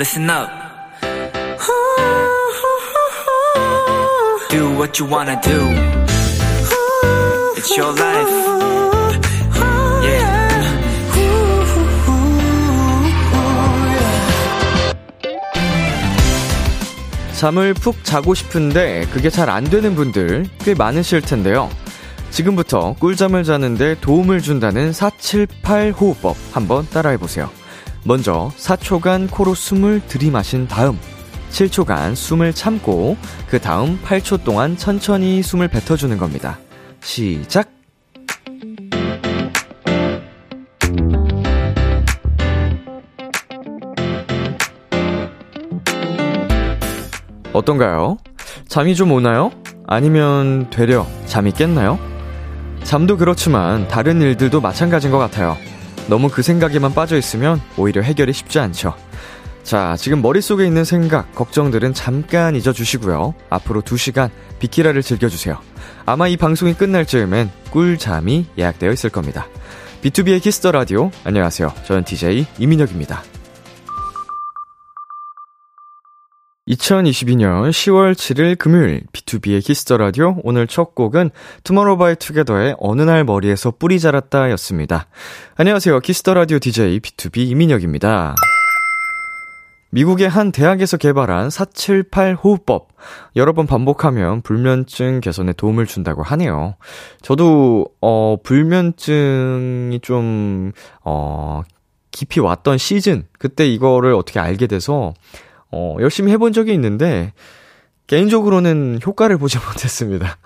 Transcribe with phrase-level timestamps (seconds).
[0.00, 0.48] listen up.
[4.48, 5.60] Do what you wanna do.
[7.58, 8.30] It's your life.
[10.02, 10.80] Yeah.
[17.36, 21.68] 잠을 푹 자고 싶은데 그게 잘 안 되는 분들 꽤 많으실 텐데요.
[22.30, 27.50] 지금부터 꿀잠을 자는데 도움을 준다는 478 호흡법 한번 따라해 보세요.
[28.04, 30.98] 먼저 4초간 코로 숨을 들이마신 다음
[31.50, 33.16] 7초간 숨을 참고
[33.48, 36.58] 그 다음 8초 동안 천천히 숨을 뱉어주는 겁니다.
[37.02, 37.70] 시작!
[47.52, 48.16] 어떤가요?
[48.68, 49.50] 잠이 좀 오나요?
[49.86, 51.98] 아니면 되려 잠이 깼나요?
[52.84, 55.56] 잠도 그렇지만 다른 일들도 마찬가지인 것 같아요.
[56.10, 58.94] 너무 그 생각에만 빠져 있으면 오히려 해결이 쉽지 않죠.
[59.62, 63.34] 자, 지금 머릿속에 있는 생각, 걱정들은 잠깐 잊어주시고요.
[63.48, 65.58] 앞으로 2시간 비키라를 즐겨주세요.
[66.06, 69.46] 아마 이 방송이 끝날 즈음엔 꿀잠이 예약되어 있을 겁니다.
[70.02, 71.12] B2B의 키스터 라디오.
[71.22, 71.72] 안녕하세요.
[71.84, 73.22] 저는 DJ 이민혁입니다.
[76.68, 81.30] 2022년 10월 7일 금요일 B2B의 키스터 라디오 오늘 첫 곡은
[81.64, 85.06] 투모로우바이투게더의 어느 날 머리에서 뿔이 자랐다 였습니다.
[85.56, 86.00] 안녕하세요.
[86.00, 88.34] Kiss the Radio DJ BTOB 이민혁입니다.
[89.92, 92.88] 미국의 한 대학에서 개발한 478 호흡법.
[93.34, 96.76] 여러 번 반복하면 불면증 개선에 도움을 준다고 하네요.
[97.22, 100.70] 저도, 어, 불면증이 좀,
[101.04, 101.62] 어,
[102.12, 103.26] 깊이 왔던 시즌.
[103.38, 105.12] 그때 이거를 어떻게 알게 돼서,
[105.72, 107.32] 어, 열심히 해본 적이 있는데,
[108.06, 110.36] 개인적으로는 효과를 보지 못했습니다.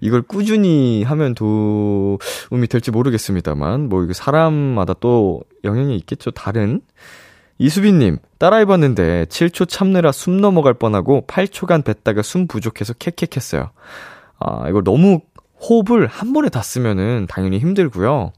[0.00, 6.80] 이걸 꾸준히 하면 도움이 될지 모르겠습니다만, 뭐, 이거 사람마다 또 영향이 있겠죠, 다른.
[7.60, 13.68] 이수빈님, 따라해봤는데 7초 참느라 숨 넘어갈 뻔하고 8초간 뱉다가 숨 부족해서 캑캑했어요.
[14.38, 15.20] 아, 이걸 너무
[15.60, 18.32] 호흡을 한 번에 다 쓰면은 당연히 힘들고요.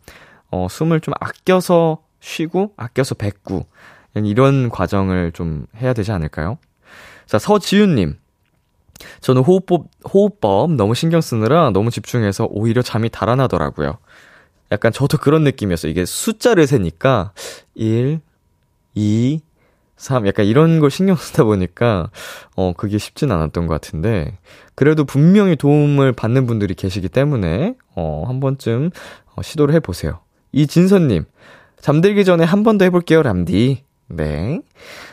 [0.50, 3.66] 어, 숨을 좀 아껴서 쉬고, 아껴서 뱉고,
[4.14, 6.58] 이런 과정을 좀 해야 되지 않을까요?
[7.26, 8.16] 자, 서지윤님.
[9.20, 13.98] 저는 호흡법, 호흡법 너무 신경 쓰느라 너무 집중해서 오히려 잠이 달아나더라고요.
[14.70, 15.90] 약간 저도 그런 느낌이었어요.
[15.90, 17.32] 이게 숫자를 세니까
[17.74, 18.20] 1,
[18.94, 19.40] 2,
[19.96, 22.10] 3, 약간 이런 걸 신경 쓰다 보니까,
[22.56, 24.38] 어, 그게 쉽진 않았던 것 같은데,
[24.74, 28.90] 그래도 분명히 도움을 받는 분들이 계시기 때문에, 어, 한 번쯤,
[29.36, 30.20] 어, 시도를 해보세요.
[30.52, 31.24] 이 진선님,
[31.80, 33.84] 잠들기 전에 한 번 더 해볼게요, 람디.
[34.16, 34.60] 네.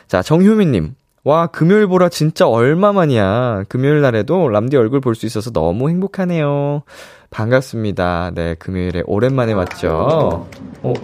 [0.08, 0.94] 자, 정효민님,
[1.24, 3.64] 와, 금요일 보라 진짜 얼마만이야.
[3.68, 6.82] 금요일 날에도 람디 얼굴 볼 수 있어서 너무 행복하네요.
[7.30, 8.32] 반갑습니다.
[8.34, 10.46] 네, 금요일에 오랜만에 왔죠.
[10.82, 10.94] 어,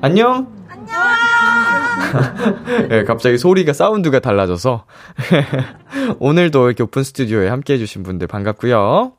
[0.00, 0.46] 안녕?
[2.88, 4.84] 네, 갑자기 소리가, 사운드가 달라져서.
[6.20, 9.12] 오늘도 이렇게 오픈 스튜디오에 함께 해주신 분들 반갑고요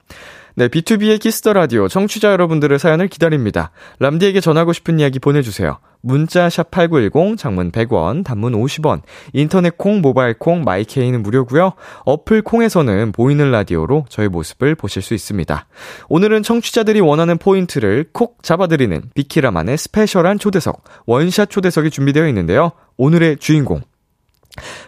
[0.58, 3.72] 네, B2B의 키스터 라디오 청취자 여러분들의 사연을 기다립니다.
[4.00, 5.80] 람디에게 전하고 싶은 이야기 보내주세요.
[6.00, 9.02] 문자 샵 #8910 장문 100원, 단문 50원.
[9.34, 11.74] 인터넷 콩, 모바일 콩, my K는 무료고요.
[12.06, 15.68] 어플 콩에서는 보이는 라디오로 저희 모습을 보실 수 있습니다.
[16.08, 22.72] 오늘은 청취자들이 원하는 포인트를 콕 잡아드리는 비키라만의 스페셜한 초대석, 원샷 초대석이 준비되어 있는데요.
[22.96, 23.82] 오늘의 주인공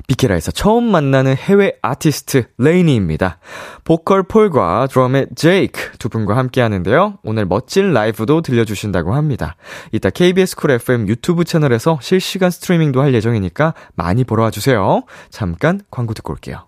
[0.07, 3.39] 비키라에서 처음 만나는 해외 아티스트 레이니입니다.
[3.83, 7.19] 보컬 폴과 드럼의 제이크 두 분과 함께 하는데요.
[7.23, 9.55] 오늘 멋진 라이브도 들려주신다고 합니다.
[9.91, 15.03] 이따 KBS 쿨 FM 유튜브 채널에서 실시간 스트리밍도 할 예정이니까 많이 보러 와주세요.
[15.29, 16.67] 잠깐 광고 듣고 올게요.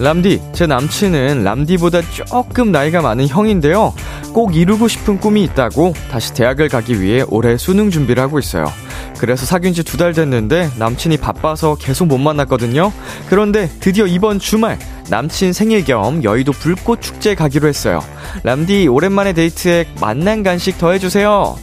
[0.00, 3.92] 람디, 제 남친은 람디보다 조금 나이가 많은 형인데요.
[4.32, 8.64] 꼭 이루고 싶은 꿈이 있다고 다시 대학을 가기 위해 올해 수능 준비를 하고 있어요.
[9.18, 12.90] 그래서 사귄 지 두 달 됐는데 남친이 바빠서 계속 못 만났거든요.
[13.28, 14.78] 그런데 드디어 이번 주말
[15.10, 18.00] 남친 생일 겸 여의도 불꽃 축제 가기로 했어요.
[18.44, 21.56] 람디, 오랜만에 데이트에 만난 간식 더 해주세요.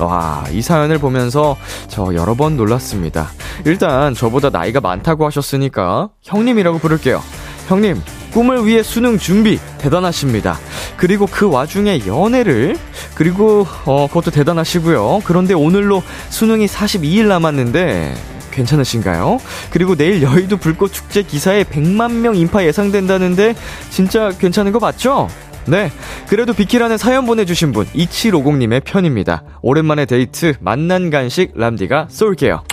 [0.00, 3.28] 와, 이 사연을 보면서 저 여러 번 놀랐습니다.
[3.64, 7.20] 일단 저보다 나이가 많다고 하셨으니까 형님이라고 부를게요.
[7.68, 8.00] 형님,
[8.32, 10.58] 꿈을 위해 수능 준비 대단하십니다.
[10.96, 12.76] 그리고 그 와중에 연애를
[13.14, 15.20] 그리고 어 그것도 대단하시고요.
[15.24, 18.14] 그런데 오늘로 수능이 42일 남았는데
[18.52, 19.38] 괜찮으신가요?
[19.70, 23.54] 그리고 내일 여의도 불꽃 축제 기사에 100만 명 인파 예상된다는데
[23.90, 25.28] 진짜 괜찮은 거 맞죠?
[25.66, 25.92] 네.
[26.28, 29.42] 그래도 비키라는 사연 보내주신 분, 2750님의 편입니다.
[29.60, 32.64] 오랜만에 데이트, 맛난 간식, 람디가 쏠게요.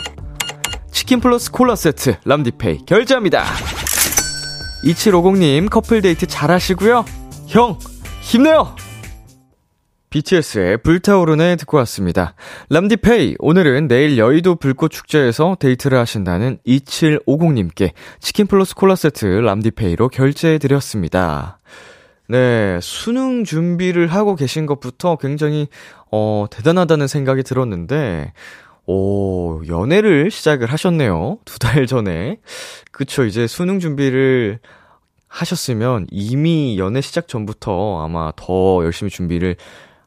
[0.91, 3.43] 치킨 플러스 콜라 세트, 람디페이, 결제합니다.
[4.85, 7.05] 2750님, 커플 데이트 잘 하시고요.
[7.47, 7.77] 형,
[8.21, 8.75] 힘내요!
[10.11, 12.35] BTS의 불타오르네 듣고 왔습니다.
[12.69, 21.59] 람디페이, 오늘은 내일 여의도 불꽃축제에서 데이트를 하신다는 2750님께 치킨 플러스 콜라 세트 람디페이로 결제해드렸습니다.
[22.27, 25.67] 네, 수능 준비를 하고 계신 것부터 굉장히,
[26.11, 28.33] 어, 대단하다는 생각이 들었는데,
[28.87, 31.39] 오, 연애를 시작을 하셨네요.
[31.45, 32.37] 두 달 전에.
[32.91, 34.59] 그쵸, 이제 수능 준비를
[35.27, 39.55] 하셨으면 이미 연애 시작 전부터 아마 더 열심히 준비를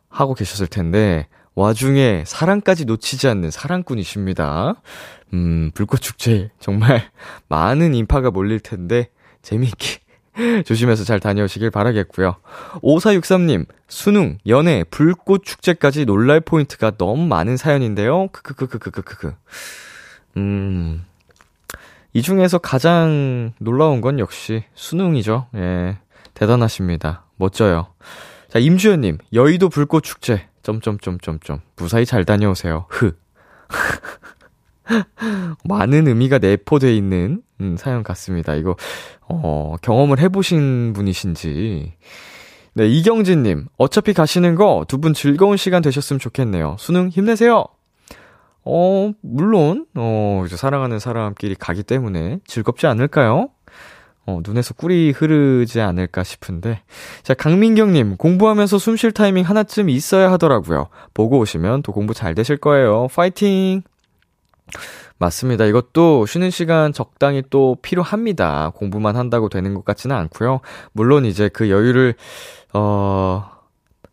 [0.08, 4.74] 하고 계셨을 텐데, 와중에 사랑까지 놓치지 않는 사랑꾼이십니다.
[5.34, 7.10] 음, 불꽃축제 정말
[7.48, 9.10] 많은 인파가 몰릴 텐데,
[9.42, 9.98] 재미있게
[10.64, 12.36] 조심해서 잘 다녀오시길 바라겠고요.
[12.82, 18.28] 5463님, 수능, 연애, 불꽃 축제까지 놀랄 포인트가 너무 많은 사연인데요.
[18.28, 19.34] 크크크크크크크.
[20.36, 21.04] 음.
[22.12, 25.48] 이 중에서 가장 놀라운 건 역시 수능이죠.
[25.56, 25.98] 예.
[26.34, 27.24] 대단하십니다.
[27.36, 27.88] 멋져요.
[28.48, 30.48] 자, 임주현 님, 여의도 불꽃 축제.
[30.62, 31.60] 점점점점점.
[31.76, 32.86] 무사히 잘 다녀오세요.
[32.88, 33.16] 흐.
[35.64, 38.54] 많은 의미가 내포되어 있는 음, 사연 같습니다.
[38.54, 38.76] 이거
[39.28, 41.92] 어, 경험을 해보신 분이신지.
[42.74, 46.76] 네, 이경진님, 어차피 가시는 거 두 분 즐거운 시간 되셨으면 좋겠네요.
[46.78, 47.64] 수능 힘내세요!
[48.64, 53.48] 어, 물론, 어, 이제 사랑하는 사람끼리 가기 때문에 즐겁지 않을까요?
[54.26, 56.82] 어, 눈에서 꿀이 흐르지 않을까 싶은데.
[57.22, 60.88] 자, 강민경님, 공부하면서 숨 쉴 타이밍 하나쯤 있어야 하더라고요.
[61.14, 63.08] 보고 오시면 또 공부 잘 되실 거예요.
[63.14, 63.82] 파이팅!
[65.18, 65.64] 맞습니다.
[65.64, 68.72] 이것도 쉬는 시간 적당히 또 필요합니다.
[68.74, 70.60] 공부만 한다고 되는 것 같지는 않고요.
[70.92, 72.14] 물론 이제 그 여유를
[72.74, 73.50] 어.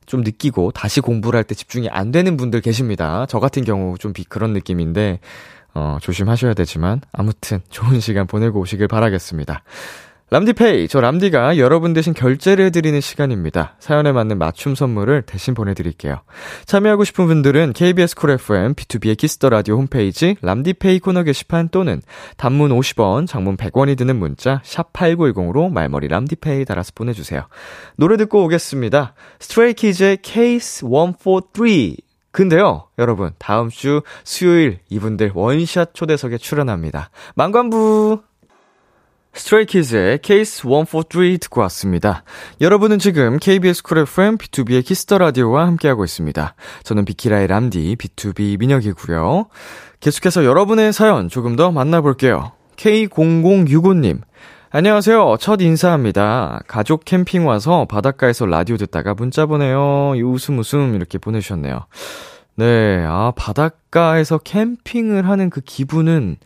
[0.06, 3.26] 좀 느끼고 다시 공부를 할 때 집중이 안 되는 분들 계십니다.
[3.28, 5.20] 저 같은 경우 좀 그런 느낌인데,
[5.74, 9.64] 어, 조심하셔야 되지만, 아무튼 좋은 시간 보내고 오시길 바라겠습니다.
[10.36, 13.78] 람디페이, 저 람디가 여러분 대신 결제를 해드리는 시간입니다.
[13.80, 16.24] 사연에 맞는 맞춤 선물을 대신 보내드릴게요.
[16.66, 22.02] 참여하고 싶은 분들은 KBS 쿨 FM, BTOB의 키스 더 라디오 홈페이지, 람디페이 코너 게시판 또는
[22.36, 27.48] 단문 50원, 장문 100원이 드는 문자, 샵8910으로 말머리 람디페이 달아서 보내주세요.
[27.96, 29.14] 노래 듣고 오겠습니다.
[29.40, 31.96] 스트레이키즈의 Case 143.
[32.34, 37.10] 근데요, 여러분, 다음 주 수요일 이분들 원샷 초대석에 출연합니다.
[37.36, 38.25] 많관부!
[39.36, 42.24] 스트레이키즈의 케이스 143 듣고 왔습니다.
[42.62, 46.56] 여러분은 지금 KBS 쿨 FM BTOB의 키스 더 라디오와 함께하고 있습니다.
[46.84, 49.48] 저는 비키라의 람디 BTOB 민혁이고요.
[50.00, 52.54] 계속해서 여러분의 사연 조금 더 만나볼게요.
[52.78, 54.22] K0065님.
[54.72, 55.38] 안녕하세요.
[55.40, 56.62] 첫 인사합니다.
[56.68, 60.14] 가족 캠핑 와서 바닷가에서 라디오 듣다가 문자 보내요.
[60.22, 61.86] 웃음 웃음 이렇게 보내주셨네요.
[62.56, 66.38] 네, 아, 바닷가에서 캠핑을 하는 그 기분은,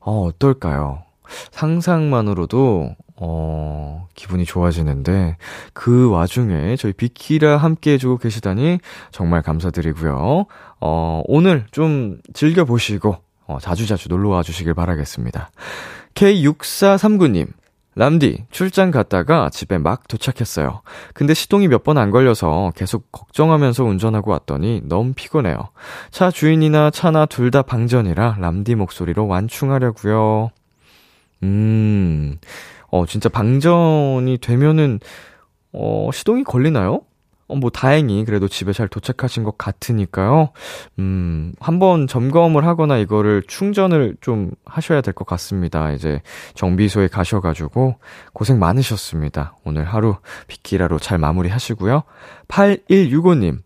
[0.00, 1.02] 어, 어떨까요?
[1.50, 5.38] 상상만으로도 어, 기분이 좋아지는데,
[5.72, 8.78] 그 와중에 저희 비키라 함께 해주고 계시다니
[9.10, 10.46] 정말 감사드리고요.
[10.80, 13.16] 어, 오늘 좀 즐겨보시고,
[13.48, 15.50] 어, 자주자주 놀러와 주시길 바라겠습니다.
[16.14, 17.48] K6439님,
[17.96, 20.82] 람디, 출장 갔다가 집에 막 도착했어요.
[21.12, 25.56] 근데 시동이 몇 번 안 걸려서 계속 걱정하면서 운전하고 왔더니 너무 피곤해요.
[26.12, 30.50] 차 주인이나 차나 둘 다 방전이라 람디 목소리로 완충하려고요.
[31.42, 32.38] 음,
[32.90, 35.00] 어, 진짜 방전이 되면은,
[35.72, 37.02] 어, 시동이 걸리나요?
[37.46, 40.50] 어, 뭐, 다행히 그래도 집에 잘 도착하신 것 같으니까요.
[40.98, 45.92] 음, 한번 점검을 하거나 이거를 충전을 좀 하셔야 될 것 같습니다.
[45.92, 46.20] 이제
[46.54, 47.96] 정비소에 가셔가지고
[48.34, 49.56] 고생 많으셨습니다.
[49.64, 50.16] 오늘 하루
[50.46, 52.02] 비키라로 잘 마무리 하시고요.
[52.48, 53.60] 8165님,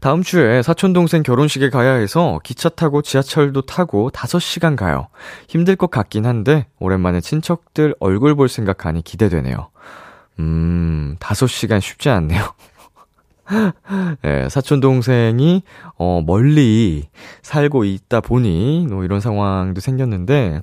[0.00, 5.08] 다음 주에 사촌동생 결혼식에 가야 해서 기차 타고 지하철도 타고 5시간 가요.
[5.48, 9.70] 힘들 것 같긴 한데, 오랜만에 친척들 얼굴 볼 생각하니 기대되네요.
[10.38, 12.54] 음, 5시간 쉽지 않네요.
[14.24, 15.62] 예, 사촌 동생이
[15.96, 17.08] 어 멀리
[17.42, 20.60] 살고 있다 보니 뭐 이런 상황도 생겼는데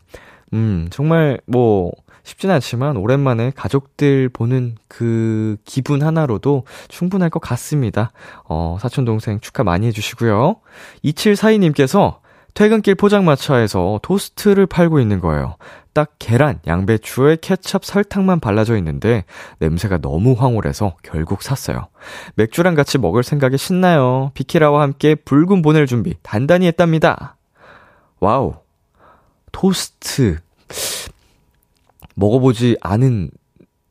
[0.53, 1.91] 음, 정말 뭐
[2.27, 8.11] 쉽진 않지만 오랜만에 가족들 보는 그 기분 하나로도 충분할 것 같습니다.
[8.43, 10.57] 어, 사촌 동생 축하 많이 해 주시고요.
[11.05, 12.17] 2742님께서
[12.53, 15.55] 퇴근길 포장마차에서 토스트를 팔고 있는 거예요.
[15.93, 19.23] 딱 계란, 양배추에 케첩, 설탕만 발라져 있는데
[19.59, 21.87] 냄새가 너무 황홀해서 결국 샀어요.
[22.35, 24.31] 맥주랑 같이 먹을 생각이 신나요.
[24.33, 27.37] 비키라와 함께 불금 보낼 준비 단단히 했답니다.
[28.19, 28.55] 와우.
[29.53, 30.39] 토스트.
[32.17, 33.29] 먹어보지 않은,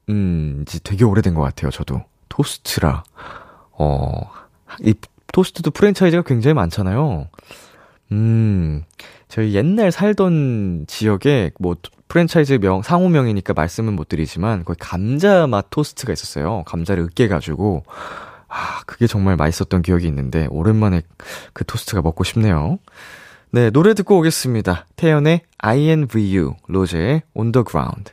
[0.08, 2.02] 음, 지 되게 오래된 것 같아요, 저도.
[2.28, 3.04] 토스트라.
[3.72, 4.30] 어,
[4.82, 4.94] 이
[5.32, 7.28] 토스트도 프랜차이즈가 굉장히 많잖아요.
[8.12, 8.82] 음,
[9.28, 11.76] 저희 옛날 살던 지역에 뭐
[12.08, 16.62] 프랜차이즈 명, 상호명이니까 말씀은 못 드리지만 거기 감자 맛 토스트가 있었어요.
[16.66, 17.84] 감자를 으깨가지고.
[18.48, 21.02] 아, 그게 정말 맛있었던 기억이 있는데 오랜만에
[21.52, 22.78] 그 토스트가 먹고 싶네요.
[23.50, 24.86] 네, 노래 듣고 오겠습니다.
[24.96, 28.12] 태연의 INVU, 로제의 On the Ground.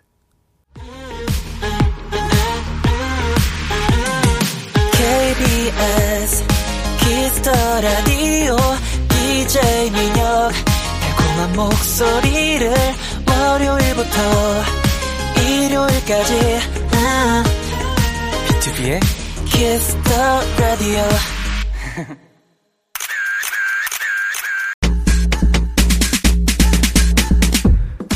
[7.43, 8.55] 키스 더 라디오
[9.09, 10.51] DJ 민혁
[11.17, 12.73] 달콤한 목소리를
[13.27, 14.17] 월요일부터
[15.41, 16.59] 일요일까지
[18.47, 18.99] BTOB의
[19.45, 21.01] 키스 더 라디오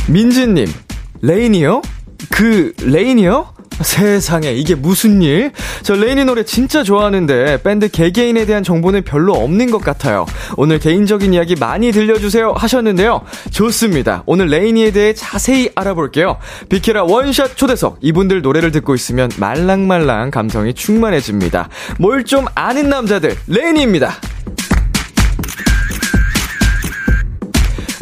[0.08, 0.68] 민지님,
[1.22, 1.82] 레이니요?
[2.30, 3.57] 그, 레이니요?
[3.82, 5.52] 세상에, 이게 무슨 일?
[5.82, 10.26] 저 레이니 노래 진짜 좋아하는데, 밴드 개개인에 대한 정보는 별로 없는 것 같아요.
[10.56, 13.22] 오늘 개인적인 이야기 많이 들려주세요 하셨는데요.
[13.52, 14.24] 좋습니다.
[14.26, 16.38] 오늘 레이니에 대해 자세히 알아볼게요.
[16.70, 17.98] 비키라 원샷 초대석.
[18.02, 21.70] 이분들 노래를 듣고 있으면 말랑말랑 감성이 충만해집니다.
[22.00, 24.16] 뭘 좀 아는 남자들, 레이니입니다.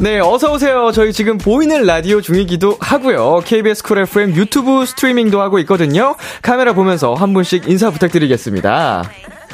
[0.05, 0.91] 네, 어서 오세요.
[0.91, 3.39] 저희 지금 보이는 라디오 중이기도 하고요.
[3.43, 6.13] KBS 쿨 FM 유튜브 스트리밍도 하고 있거든요.
[6.43, 9.01] 카메라 보면서 한 분씩 인사 부탁드리겠습니다.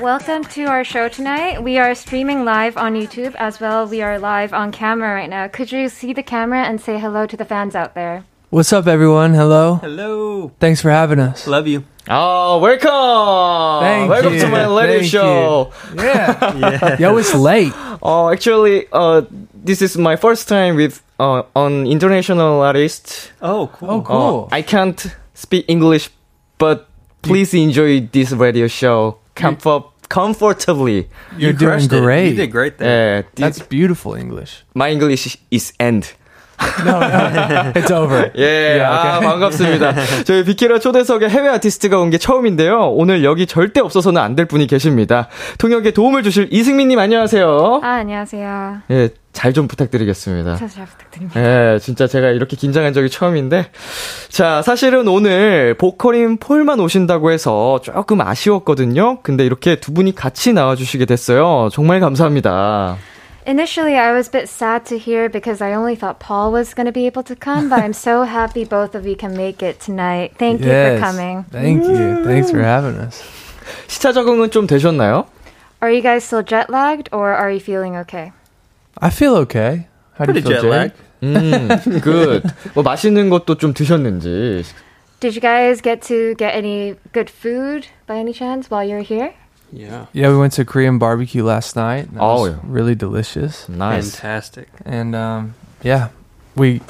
[0.02, 1.64] Welcome to our show tonight.
[1.64, 3.88] We are streaming live on YouTube as well.
[3.90, 5.48] We are live on camera right now.
[5.48, 8.26] Could you see the camera and say hello to the fans out there?
[8.52, 9.34] What's up, everyone?
[9.34, 9.76] Hello.
[9.76, 10.52] Hello.
[10.60, 11.48] Thanks for having us.
[11.48, 11.86] Love you.
[12.10, 13.88] Oh, welcome!
[13.88, 14.40] Thank welcome you.
[14.42, 15.72] to my radio Thank show.
[15.96, 16.04] You.
[16.04, 16.58] Yeah.
[16.60, 16.98] yeah.
[17.00, 17.72] Yo, it's late.
[18.04, 19.22] Oh, actually, uh,
[19.54, 23.32] this is my first time with uh, on international artist.
[23.42, 23.90] Oh, cool.
[23.90, 24.50] Oh, cool.
[24.52, 25.00] Uh, I can't
[25.34, 26.10] speak English,
[26.58, 26.90] but
[27.22, 29.20] please enjoy this radio show.
[29.34, 31.08] Comfort comfortably.
[31.38, 32.26] You're, You're doing great.
[32.26, 32.30] It.
[32.32, 33.16] You did great there.
[33.16, 34.66] Yeah, this, That's beautiful English.
[34.74, 36.12] My English is end.
[36.86, 38.32] No, no, it's over.
[38.38, 39.28] 예, Yeah, 아, okay.
[39.30, 39.94] 반갑습니다.
[40.26, 42.92] 저희 비키라 초대석에 해외 아티스트가 온 게 처음인데요.
[42.92, 45.28] 오늘 여기 절대 없어서는 안 될 분이 계십니다.
[45.58, 47.82] 통역에 도움을 주실 이승민님 안녕하세요.
[47.84, 48.78] 아, 안녕하세요.
[48.92, 50.56] 예, 잘 좀 부탁드리겠습니다.
[50.56, 51.40] 잘, 잘 부탁드립니다.
[51.76, 53.68] 예, 진짜 제가 이렇게 긴장한 적이 처음인데.
[54.30, 59.20] 자, 사실은 오늘 보컬인 폴만 오신다고 해서 조금 아쉬웠거든요.
[59.24, 61.70] 근데 이렇게 두 분이 같이 나와주시게 됐어요.
[61.72, 62.98] 정말 감사합니다.
[63.47, 66.87] Initially, I was a bit sad to hear because I only thought Paul was going
[66.87, 69.79] to be able to come, but I'm so happy both of you can make it
[69.79, 70.35] tonight.
[70.37, 71.01] Thank you for Yes.
[71.01, 71.45] coming.
[71.53, 72.25] Thank you.
[72.25, 73.23] Thanks for having us.
[73.87, 75.27] 시차 적응은 좀 되셨나요?
[75.81, 78.33] Are you guys still jet lagged or are you feeling okay?
[78.99, 79.87] I feel okay.
[80.19, 80.71] How do you Pretty feel, jet Jay?
[80.71, 80.91] lag.
[81.23, 82.43] 음, 굿.
[82.75, 84.65] 뭐 맛있는 것도 좀 드셨는지.
[85.21, 89.35] Did you guys get to get any good food by any chance while you're here?
[89.72, 90.06] Yeah.
[90.14, 92.08] Yeah, we went to Korean barbecue last night.
[92.10, 92.60] and That Oh, was yeah.
[92.68, 93.66] really delicious.
[93.70, 94.18] 나이스.
[94.20, 94.68] Fantastic.
[94.86, 96.10] And um, yeah,
[96.56, 96.82] we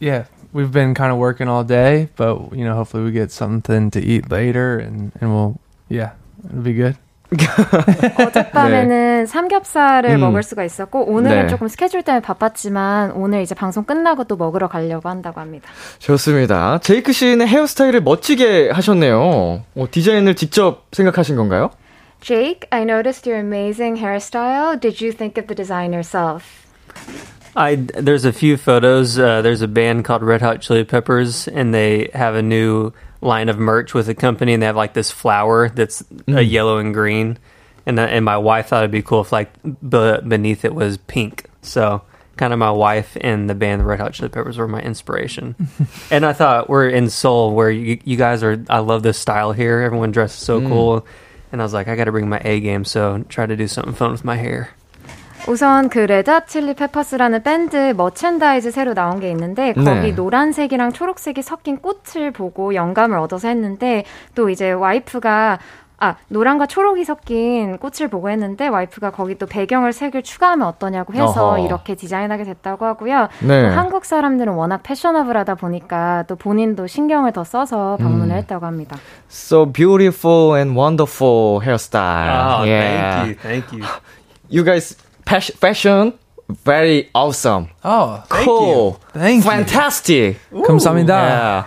[0.00, 3.90] yeah we've been kind of working all day, but you know hopefully we get something
[3.90, 5.58] to eat later, and and we'll
[5.90, 6.12] yeah
[6.48, 6.96] it'll be good.
[8.18, 10.20] 어젯밤에는 삼겹살을 음.
[10.20, 11.48] 먹을 수가 있었고 오늘은 네.
[11.48, 15.68] 조금 스케줄 때문에 바빴지만 오늘 이제 방송 끝나고 또 먹으러 가려고 한다고 합니다.
[15.98, 16.78] 좋습니다.
[16.78, 19.20] 제이크 씨는 헤어스타일을 멋지게 하셨네요.
[19.20, 21.70] 어, 디자인을 직접 생각하신 건가요?
[22.20, 24.78] Jake, I noticed your amazing hairstyle.
[24.78, 26.66] Did you think of the design yourself?
[27.56, 29.18] I there's a few photos.
[29.18, 33.48] Uh, there's a band called Red Hot Chili Peppers, and they have a new line
[33.48, 36.94] of merch with the company, and they have like this flower that's a yellow and
[36.94, 37.38] green.
[37.86, 40.98] And uh, and my wife thought it'd be cool if like b- beneath it was
[40.98, 41.46] pink.
[41.62, 42.02] So
[42.36, 45.56] kind of my wife and the band the Red Hot Chili Peppers were my inspiration.
[46.10, 48.62] and I thought we're in Seoul, where you, you guys are.
[48.68, 49.80] I love this style here.
[49.80, 51.06] Everyone dresses so cool.
[51.52, 53.66] And I was like, I got to bring my A game, so try to do
[53.66, 54.68] something fun with my hair.
[55.46, 60.12] 우선 그 레드 칠리 페퍼스라는 밴드 머첸다이즈 새로 나온 게 있는데 거기 네.
[60.12, 65.58] 노란색이랑 초록색이 섞인 꽃을 보고 영감을 얻어서 했는데 또 이제 와이프가
[66.00, 71.54] 아 노란과 초록이 섞인 꽃을 보고 했는데 와이프가 거기 또 배경을 색을 추가하면 어떠냐고 해서
[71.54, 71.58] 어허.
[71.66, 73.28] 이렇게 디자인하게 됐다고 하고요.
[73.40, 73.62] 네.
[73.62, 78.38] 또 한국 사람들은 워낙 패셔너블하다 보니까 또 본인도 신경을 더 써서 방문을 음.
[78.38, 78.96] 했다고 합니다.
[79.28, 82.64] So beautiful and wonderful hairstyle.
[82.66, 83.24] yeah.
[83.24, 83.84] thank you, thank you.
[84.50, 86.12] You guys, pas- fashion,
[86.64, 87.68] very awesome.
[87.84, 89.00] Oh, cool.
[89.12, 89.50] Thank you.
[89.50, 90.38] Fantastic.
[90.52, 91.14] 감사합니다.
[91.14, 91.64] Yeah.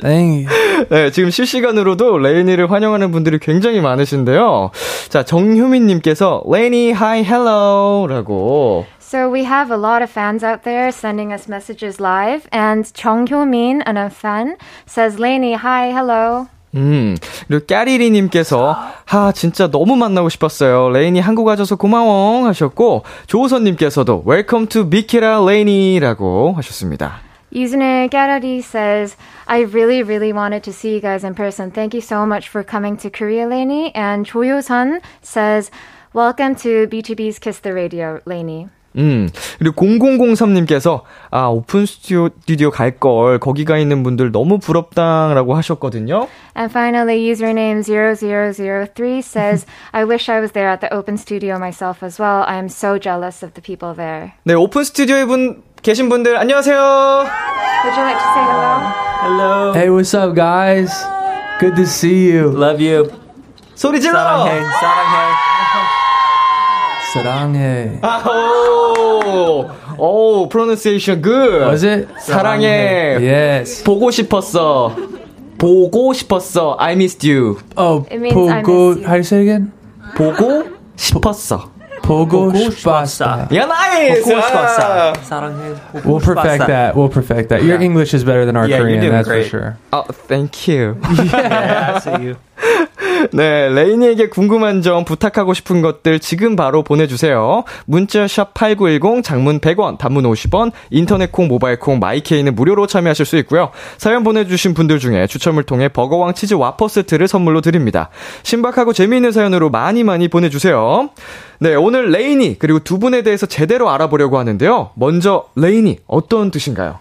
[0.00, 0.86] Thank you.
[0.88, 4.70] 네, 지금 실시간으로도 레이니를 환영하는 분들이 굉장히 많으신데요.
[5.08, 8.86] 자, 정효민 님께서 레이니, hi, hello 라고.
[9.00, 13.26] So we have a lot of fans out there sending us messages live, and Chong
[13.26, 17.16] Hyo-min, an fan, says, "LANY, hi, hello." 음,
[17.48, 20.88] 그리고 까리리님께서, 하, 진짜 너무 만나고 싶었어요.
[20.90, 27.20] 레이니 한국 와줘서 고마워 하셨고, 조우선님께서도, Welcome to 비키라 레이니라고 하셨습니다.
[27.54, 29.14] Usener Gallery says,
[29.46, 31.70] "I really, really wanted to see you guys in person.
[31.70, 35.70] Thank you so much for coming to Korea, Lainey." And Choyo-sun says,
[36.14, 43.38] "Welcome to B2B's Kiss the Radio, Lainey." 음, 그리고 0003님께서, 아, 오픈 스튜디오 갈 걸,
[43.38, 46.28] 거기가 있는 분들 너무 부럽다라고 하셨거든요.
[46.54, 52.04] And finally, username 0003 says, I wish I was there at the open studio myself
[52.04, 52.44] as well.
[52.46, 54.32] I am so jealous of the people there.
[54.44, 56.76] 네, 오픈 스튜디오에 분, 계신 분들, 안녕하세요!
[57.84, 59.02] Would you like to say hello?
[59.22, 59.72] Hello.
[59.72, 60.92] Hey, what's up, guys?
[61.58, 62.50] Good to see you.
[62.50, 63.10] Love you.
[63.74, 64.18] 소리 질러!
[64.18, 64.60] 사랑해.
[64.60, 65.41] 사랑해.
[67.12, 67.98] 사랑해.
[68.02, 71.62] 아, 오, 오, pronunciation good.
[71.66, 72.08] Was it?
[72.20, 73.18] 사랑해.
[73.20, 73.84] Yes.
[73.84, 74.96] 보고 싶었어.
[75.58, 76.76] 보고 싶었어.
[76.78, 77.58] I missed you.
[77.76, 79.04] Oh, I 보고, miss you.
[79.04, 79.72] how do you say it again?
[80.16, 80.64] 보고
[80.96, 81.70] 싶었어.
[82.02, 83.46] 보고 보고 싶었어.
[83.54, 84.24] 야, nice!
[84.24, 85.14] 보고 싶었어.
[85.22, 85.74] 사랑해.
[86.04, 86.96] We'll perfect that.
[86.96, 87.62] We'll perfect that.
[87.62, 89.48] Your English is better than our Yeah, Korean, that's great.
[89.48, 89.76] for sure.
[89.92, 90.96] 어, thank you.
[91.32, 92.36] Yeah, I see you.
[93.32, 97.64] 네, 레이니에게 궁금한 점, 부탁하고 싶은 것들 지금 바로 보내주세요.
[97.86, 103.36] 문자 샵 8910, 장문 100원, 단문 50원, 인터넷 콩, 모바일 콩, 마이케이는 무료로 참여하실 수
[103.38, 103.70] 있고요.
[103.98, 108.10] 사연 보내주신 분들 중에 추첨을 통해 버거왕 치즈 와퍼 세트를 선물로 드립니다.
[108.42, 111.10] 신박하고 재미있는 사연으로 많이 많이 보내주세요.
[111.60, 114.90] 네, 오늘 레이니, 그리고 두 분에 대해서 제대로 알아보려고 하는데요.
[114.94, 116.98] 먼저, 레이니, 어떤 뜻인가요?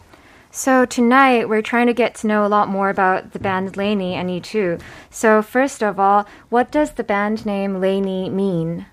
[0.50, 4.14] So tonight we're trying to get to know a lot more about the band Laney
[4.14, 4.78] and you too.
[5.10, 8.86] So first of all, what does the band name Laney mean?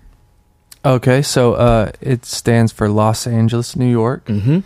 [0.85, 4.25] Okay, so uh, it stands for Los Angeles, New York.
[4.27, 4.63] 음,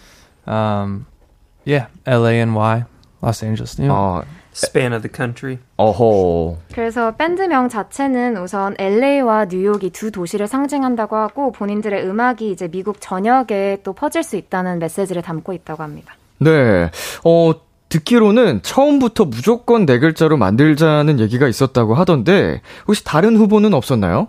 [0.47, 1.05] Um,
[1.65, 2.85] yeah, L A N Y,
[3.21, 4.25] Los Angeles, New York.
[4.25, 5.59] 어, Span of the country.
[5.77, 6.57] 어호.
[6.73, 13.81] 그래서 밴드명 자체는 우선 LA와 뉴욕이 두 도시를 상징한다고 하고 본인들의 음악이 이제 미국 전역에
[13.83, 16.15] 또 퍼질 수 있다는 메시지를 담고 있다고 합니다.
[16.41, 16.91] 네,
[17.23, 17.53] 어,
[17.89, 24.27] 듣기로는 처음부터 무조건 네 글자로 만들자는 얘기가 있었다고 하던데, 혹시 다른 후보는 없었나요?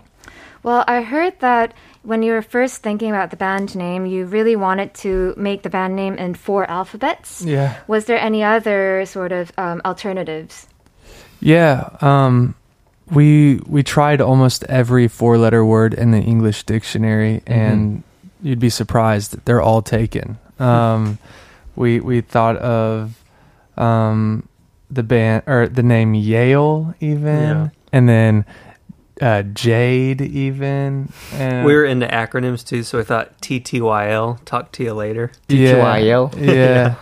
[0.63, 1.73] Well, I heard that
[2.03, 5.69] when you were first thinking about the band name, you really wanted to make the
[5.69, 7.43] band name in four alphabets.
[7.45, 7.75] Yeah.
[7.87, 10.67] Was there any other sort of um, alternatives?
[11.41, 12.55] Yeah, um,
[13.09, 18.03] we we tried almost every four-letter word in the English dictionary, and
[18.41, 20.37] you'd be surprised they're all taken.
[20.59, 21.17] Um,
[21.76, 23.22] we we thought of
[23.76, 24.48] um,
[24.90, 27.68] the band or the name Yale, even, Yeah.
[27.92, 28.44] and then
[29.20, 31.12] uh, Jade, even.
[31.32, 35.30] And We were into acronyms too, so I thought TTYL, talk to you later.
[35.48, 36.36] TTYL?
[36.40, 36.94] Yeah,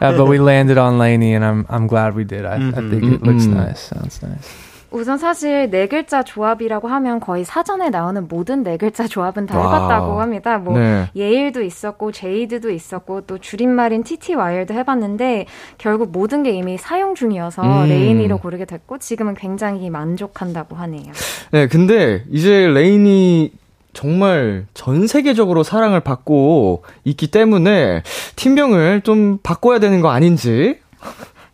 [0.00, 2.44] uh, but we landed on LANY, and I'm I'm glad we did.
[2.44, 2.90] I, I Mhm.
[2.90, 3.54] think it looks Mhm.
[3.54, 3.80] nice.
[3.80, 4.61] Sounds nice.
[4.92, 9.58] 우선 사실 네 글자 조합이라고 하면 거의 사전에 나오는 모든 네 글자 조합은 다.
[9.58, 10.58] 해봤다고 합니다.
[10.58, 11.08] 뭐 네.
[11.16, 15.46] 예일도 있었고 제이드도 있었고 또 줄임말인 TTYL도 해봤는데
[15.78, 17.88] 결국 모든 게 이미 사용 중이어서 음.
[17.88, 21.12] 레이니로 고르게 됐고 지금은 굉장히 만족한다고 하네요.
[21.50, 23.52] 네, 근데 이제 레이니
[23.92, 28.02] 정말 전 세계적으로 사랑을 받고 있기 때문에
[28.36, 30.78] 팀명을 좀 바꿔야 되는 거 아닌지.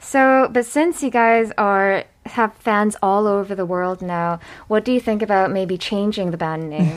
[0.00, 4.91] So, but since you guys are have fans all over the world now, what do
[4.91, 6.93] you think about maybe changing the band name?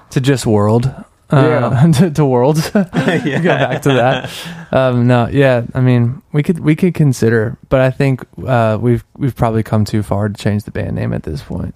[0.09, 0.91] to just world.
[1.31, 1.65] Yeah.
[1.73, 2.69] Uh, to, to worlds.
[2.69, 4.29] Go back to that.
[4.71, 5.63] Um, no, yeah.
[5.73, 9.83] I mean, we could we could consider, but I think uh, we've we've probably come
[9.83, 11.73] too far to change the band name at this point.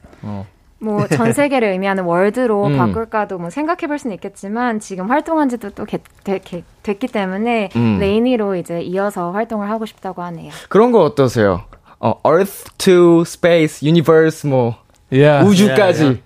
[0.80, 2.78] 뭐 전 세계를 의미하는 월드로 음.
[2.78, 7.70] 바꿀까도 뭐 생각해 볼 수는 있겠지만 지금 활동한 지도 또 개- 되- 개- 됐기 때문에
[7.76, 7.98] 음.
[8.00, 10.52] 레이니로 이제 이어서 활동을 하고 싶다고 하네요.
[10.70, 11.64] 그런 거 어떠세요?
[12.03, 14.77] 어, Earth to Space, Universe 뭐
[15.11, 15.47] Yeah.
[15.49, 16.21] 우주까지.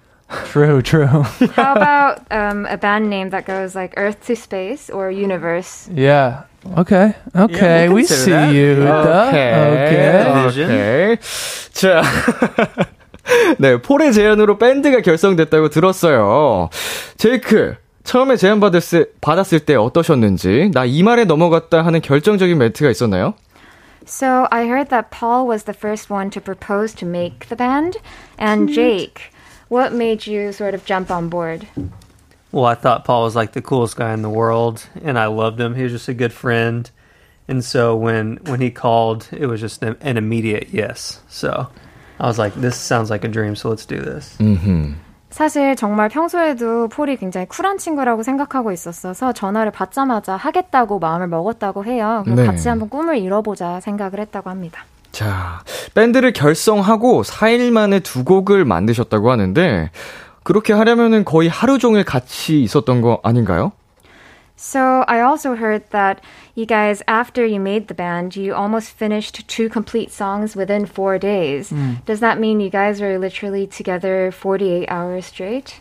[0.50, 1.06] True, true.
[1.54, 5.88] How about um, a band name that goes like Earth to Space or Universe?
[5.94, 6.44] yeah.
[6.78, 7.14] Okay.
[7.36, 7.86] Okay.
[7.86, 8.52] we'll we consider see that.
[8.52, 8.82] you.
[8.88, 10.48] Okay.
[10.48, 10.70] Vision.
[10.70, 11.16] 오케이.
[11.72, 12.02] 자.
[13.58, 16.70] 네, 폴의 제안으로 밴드가 결성됐다고 들었어요.
[17.18, 23.34] 제이크, 처음에 제안 받았을, 받았을 때 어떠셨는지, 나 이 말에 넘어갔다 하는 결정적인 멘트가 있었나요?
[24.06, 27.96] So I heard that Paul was the first one to propose to make the band,
[28.38, 29.32] and Jake.
[29.68, 31.66] What made you sort of jump on board?
[32.52, 35.60] Well, I thought Paul was like the coolest guy in the world, and I loved
[35.60, 35.74] him.
[35.74, 36.88] He was just a good friend,
[37.48, 41.20] and so when when he called, it was just an, an immediate yes.
[41.28, 41.68] So
[42.20, 43.56] I was like, "This sounds like a dream.
[43.56, 44.92] So let's do this." Mm-hmm.
[45.36, 52.24] 사실 정말 평소에도 폴이 굉장히 쿨한 친구라고 생각하고 있었어서 전화를 받자마자 하겠다고 마음을 먹었다고 해요.
[52.26, 52.46] 네.
[52.46, 54.86] 같이 한번 꿈을 이뤄보자 생각을 했다고 합니다.
[55.12, 55.60] 자,
[55.94, 59.90] 밴드를 결성하고 4일 만에 두 곡을 만드셨다고 하는데,
[60.42, 63.72] 그렇게 하려면은 거의 하루 종일 같이 있었던 거 아닌가요?
[64.56, 66.22] So I also heard that
[66.54, 71.18] you guys, after you made the band, you almost finished two complete songs within four
[71.18, 71.72] days.
[72.06, 75.80] Does that mean you guys were literally together 48 hours straight?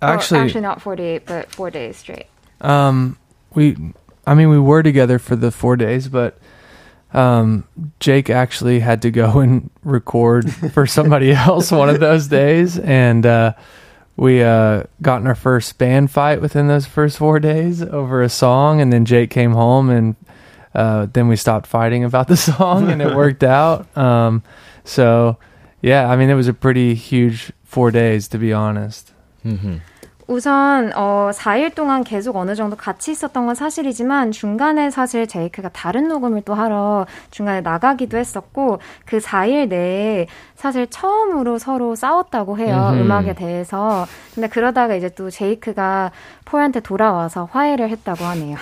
[0.00, 2.26] Actually, actually not 48, but four days straight.
[2.62, 3.18] um,
[3.54, 3.76] we,
[4.26, 6.38] I mean, we were together for the four days, but
[7.12, 7.64] um,
[7.98, 13.26] Jake actually had to go and record for somebody else one of those days, and
[13.26, 13.52] uh,
[14.18, 18.28] we uh, got in our first band fight within those first four days over a
[18.28, 20.16] song, and then Jake came home, and
[20.74, 23.96] uh, then we stopped fighting about the song, and it worked out.
[23.96, 24.42] Um,
[24.82, 25.38] so,
[25.80, 29.12] yeah, I mean, it was a pretty huge four days, to be honest.
[30.28, 36.06] 우선 어 4일 동안 계속 어느 정도 같이 있었던 건 사실이지만 중간에 사실 제이크가 다른
[36.06, 42.90] 녹음을 또 하러 중간에 나가기도 했었고 그 4일 내에 사실 처음으로 서로 싸웠다고 해요.
[42.92, 43.00] 음흠.
[43.00, 44.06] 음악에 대해서.
[44.34, 46.12] 근데 그러다가 이제 또 제이크가
[46.44, 48.58] 폴한테 돌아와서 화해를 했다고 하네요.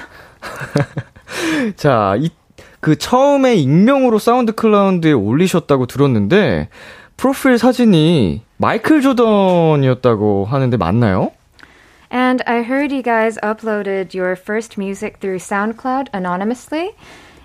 [1.75, 2.31] 자, 이,
[2.79, 6.69] 그 처음에 익명으로 사운드 클라우드에 올리셨다고 들었는데,
[7.17, 11.33] 프로필 사진이 마이클 조던이었다고 하는데 맞나요?
[12.17, 16.97] And I heard you guys uploaded your first music through SoundCloud anonymously.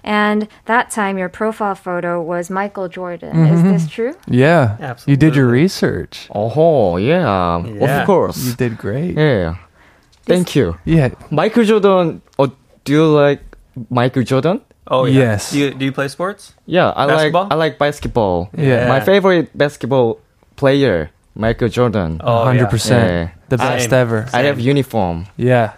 [0.02, 3.36] And that time, your profile photo was Michael Jordan.
[3.36, 3.54] Mm-hmm.
[3.54, 4.16] Is this true?
[4.28, 4.78] Yeah.
[4.80, 5.12] Absolutely.
[5.12, 6.30] You did your research.
[6.34, 7.66] Oh, yeah.
[7.68, 8.00] yeah.
[8.00, 8.46] Of course.
[8.46, 9.18] You did great.
[9.18, 9.58] Yeah.
[10.24, 10.78] Thank you.
[10.86, 11.16] Yeah.
[11.30, 12.56] Michael Jordan, oh,
[12.86, 13.42] do you like
[13.90, 14.62] Michael Jordan?
[14.88, 15.20] Oh yeah.
[15.20, 15.52] yes.
[15.52, 16.54] Do you, do you play sports?
[16.66, 17.44] Yeah, I basketball?
[17.44, 18.50] like I like basketball.
[18.58, 18.66] Yeah.
[18.66, 18.88] yeah.
[18.90, 20.20] My favorite basketball
[20.56, 22.20] player, Michael Jordan.
[22.24, 22.90] Oh, hundred 100%.
[22.90, 23.30] Yeah.
[23.52, 23.58] Yeah.
[23.58, 24.00] the best Same.
[24.00, 24.26] ever.
[24.34, 25.26] I have uniform.
[25.38, 25.74] Yeah,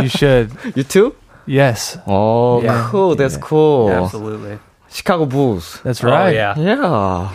[0.00, 0.50] you should.
[0.74, 1.14] You too?
[1.46, 2.88] Yes, Oh, Yeah.
[2.90, 3.16] cool.
[3.16, 3.46] That's Yeah.
[3.48, 3.90] cool.
[3.92, 4.58] Absolutely.
[4.90, 5.80] Chicago Bulls.
[5.84, 6.34] that's Oh right.
[6.34, 6.54] yeah.
[6.56, 7.28] Yeah.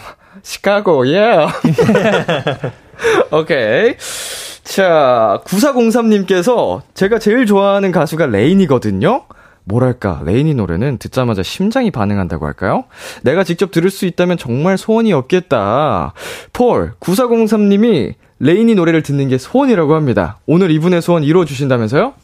[0.43, 1.49] Chicago, yeah.
[3.31, 3.95] 오케이.
[4.63, 9.25] 자, 9403님께서 제가 제일 좋아하는 가수가 레이니거든요.
[9.65, 12.83] 뭐랄까, 레이니 노래는 듣자마자 심장이 반응한다고 할까요?
[13.23, 16.13] 내가 직접 들을 수 있다면 정말 소원이 없겠다.
[16.51, 20.38] 폴, 9403님이 레인이 노래를 듣는 게 소원이라고 합니다.
[20.46, 22.14] 오늘 이분의 소원 이루어주신다면서요?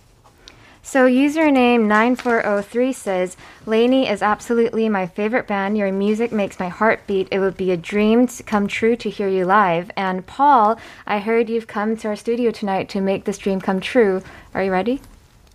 [0.87, 5.79] So username 9403 says, Lainey is absolutely my favorite band.
[5.79, 7.27] Your music makes my heart beat.
[7.33, 9.91] It would be a dream to come true to hear you live.
[9.97, 13.81] And Paul, I heard you've come to our studio tonight to make this dream come
[13.81, 14.21] true.
[14.55, 15.01] Are you ready?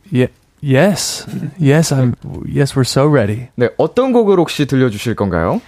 [0.09, 0.27] Yeah.
[0.61, 1.27] Yes.
[1.59, 1.91] Yes.
[1.91, 2.15] I'm.
[2.47, 3.49] Yes, we're so ready.
[3.55, 5.61] 네, 어떤 곡을 혹시 들려주실 건가요?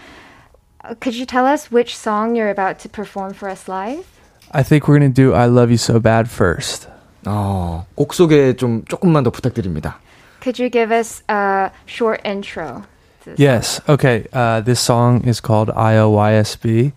[0.84, 4.04] Uh, Could you tell us which song you're about to perform for us live?
[4.52, 6.88] I think we're gonna do "I Love You So Bad" first.
[7.26, 10.00] 어, 곡 소개 좀 조금만 더 부탁드립니다.
[10.42, 12.84] Could you give us a short intro?
[13.24, 13.82] to this Yes.
[13.88, 14.28] Okay.
[14.34, 16.94] Uh, this song is called IOYSB.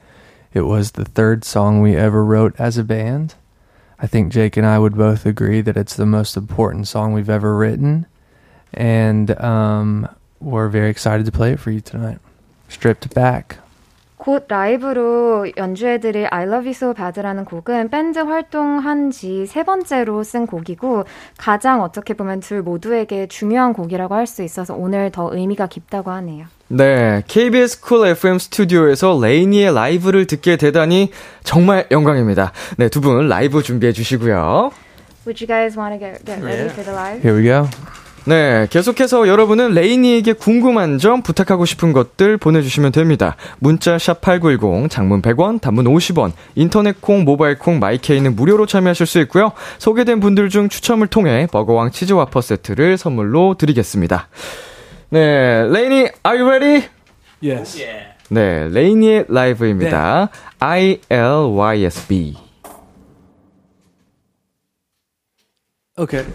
[0.52, 3.34] It was the third song we ever wrote as a band.
[3.98, 7.30] I think Jake and I would both agree that it's the most important song we've
[7.30, 8.06] ever written,
[8.72, 10.08] and um,
[10.40, 12.18] we're very excited to play it for you tonight.
[12.68, 13.58] Stripped back.
[14.19, 20.45] 곧 라이브로 연주해드릴 I Love You So Bad라는 곡은 밴드 활동한 지 세 번째로 쓴
[20.45, 21.05] 곡이고
[21.37, 26.45] 가장 어떻게 보면 둘 모두에게 중요한 곡이라고 할 수 있어서 오늘 더 의미가 깊다고 하네요.
[26.67, 31.11] 네, KBS 쿨 FM 스튜디오에서 레이니의 라이브를 듣게 되다니
[31.43, 32.51] 정말 영광입니다.
[32.77, 34.71] 네, 두 분 라이브 준비해 주시고요.
[35.25, 36.73] Would you guys want to get, get ready Yeah.
[36.73, 37.21] for the live?
[37.23, 37.67] Here we go.
[38.29, 43.35] 네, 계속해서 여러분은 레이니에게 궁금한 점, 부탁하고 싶은 것들 보내주시면 됩니다.
[43.57, 49.53] 문자 #8910, 장문 100원, 단문 50원, 인터넷 콩, 모바일 콩, 마이케이는 무료로 참여하실 수 있고요.
[49.79, 54.27] 소개된 분들 중 추첨을 통해 버거왕 치즈 와퍼 세트를 선물로 드리겠습니다.
[55.09, 56.83] 네, 레이니, are you ready?
[57.43, 57.83] Yes.
[58.29, 60.29] 네, 레이니의 라이브입니다.
[60.31, 60.39] 네.
[60.59, 62.37] I L Y S B.
[65.97, 66.27] Okay.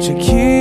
[0.00, 0.59] but you keep.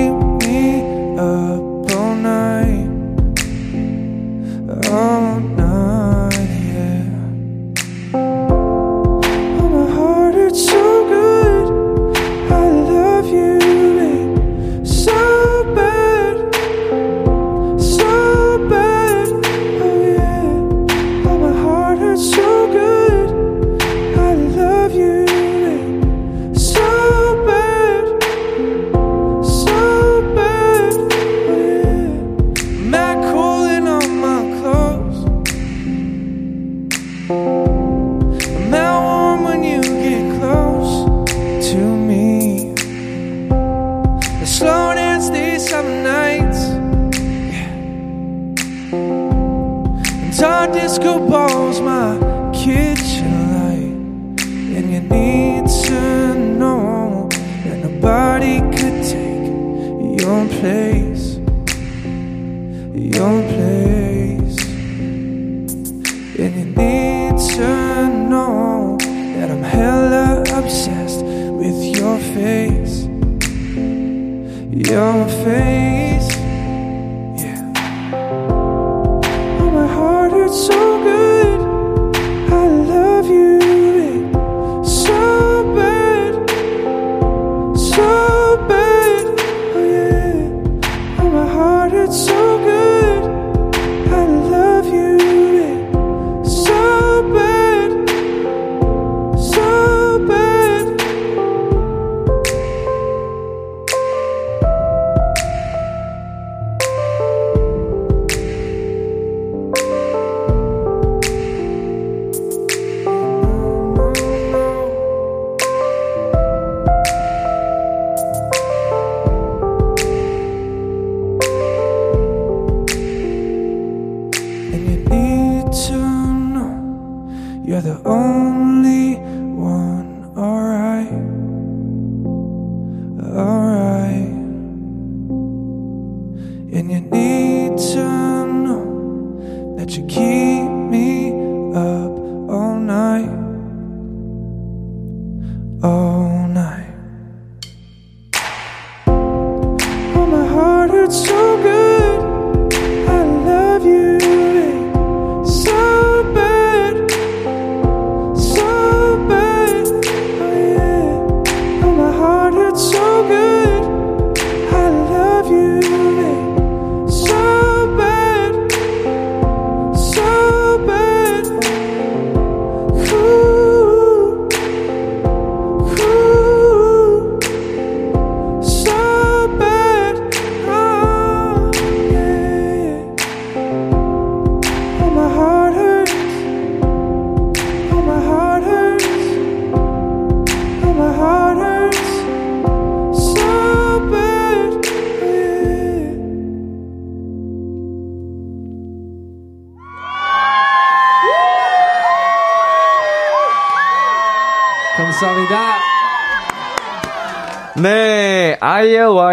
[127.69, 128.78] You're the only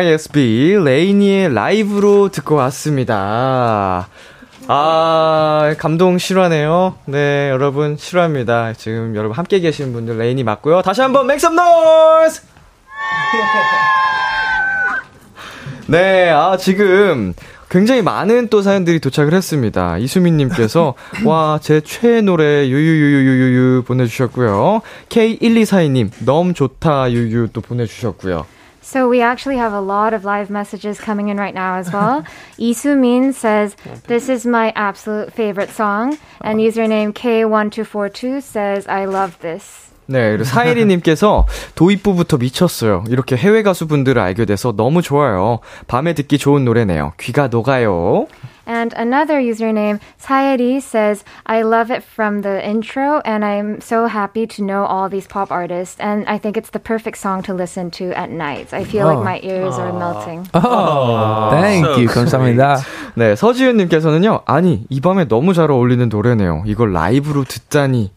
[0.06, 4.08] ILYSB 레이니의 라이브로 듣고 왔습니다.
[4.68, 6.94] 아, 감동 실화네요.
[7.06, 8.72] 네, 여러분 실화입니다.
[8.74, 10.82] 지금 여러분 함께 계시는 분들 레이니 맞고요.
[10.82, 12.42] 다시 한번 Make some noise!
[15.88, 17.34] 네, 아, 지금
[17.68, 19.98] 굉장히 많은 또 사연들이 도착을 했습니다.
[19.98, 20.94] 이수민님께서,
[21.26, 24.82] 와, 제 최애 노래, 유유유유유유 보내주셨고요.
[25.08, 28.46] K1242님, 너무 좋다, 유유 또 보내주셨고요.
[28.85, 32.23] So we actually have a lot of live messages coming in right now as well.
[32.57, 33.75] Isumin says,
[34.07, 36.17] This is my absolute favorite song.
[36.41, 39.91] And username K1242 says, I love this.
[40.07, 41.45] 네, 그리고 사이리님께서
[41.75, 43.03] 도입부부터 미쳤어요.
[43.07, 45.59] 이렇게 해외 가수분들을 알게 돼서 너무 좋아요.
[45.87, 47.13] 밤에 듣기 좋은 노래네요.
[47.19, 48.27] 귀가 녹아요.
[48.65, 54.45] And another username, Sayeri, says, I love it from the intro, and I'm so happy
[54.47, 55.97] to know all these pop artists.
[55.99, 58.73] And I think it's the perfect song to listen to at night.
[58.73, 59.23] I feel like Oh.
[59.23, 60.47] my ears are melting.
[60.53, 62.07] Oh, thank so you.
[62.07, 62.79] 감사합니다.
[63.15, 66.63] 네, 서지윤님께서는요, 아니, 이 밤에 너무 잘 어울리는 노래네요.
[66.65, 68.11] 이걸 라이브로 듣다니.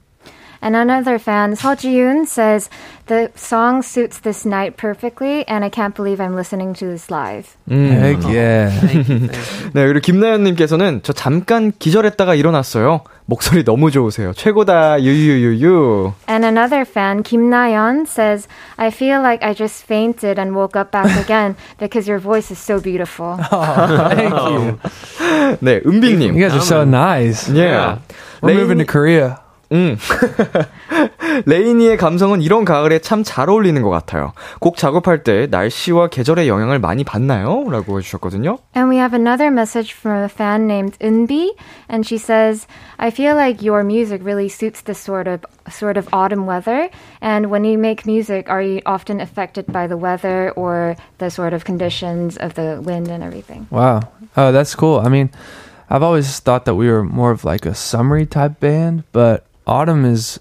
[0.63, 2.71] And another fan, Seojiyoon, says,
[3.07, 7.55] The song suits this night perfectly, and I can't believe I'm listening to this live.
[7.69, 7.91] 음.
[7.91, 8.71] Heck yeah.
[9.75, 13.03] 네, 그리고 김나연님께서는 저 잠깐 기절했다가 일어났어요.
[13.27, 14.33] 목소리 너무 좋으세요.
[14.33, 16.15] 최고다, 유유유유.
[16.29, 20.91] And another fan, Kim Na-yeon, says, I feel like I just fainted and woke up
[20.91, 23.37] back again because your voice is so beautiful.
[24.17, 24.79] Thank you.
[25.61, 26.41] 네, You 은빈님.
[26.41, 27.51] guys are so nice.
[27.53, 27.99] 예.
[28.41, 29.41] We're moving to Korea.
[29.73, 29.97] 음.
[31.47, 34.33] 레이니의 감성은 이런 가을에 참 잘 어울리는 것 같아요.
[34.61, 37.65] 곡 작업할 때 날씨와 계절의 영향을 많이 받나요?
[37.71, 38.59] 라고 해주셨거든요.
[38.77, 41.57] And we have another message from a fan named Unbi,
[41.89, 46.07] and she says, "I feel like your music really suits this sort of sort of
[46.13, 46.91] autumn weather.
[47.21, 51.55] And when you make music, are you often affected by the weather or the sort
[51.55, 54.03] of conditions of the wind and everything?" Wow.
[54.37, 55.01] Oh, that's cool.
[55.01, 55.31] I mean,
[55.89, 60.04] I've always thought that we were more of like a summery type band, but autumn
[60.04, 60.40] is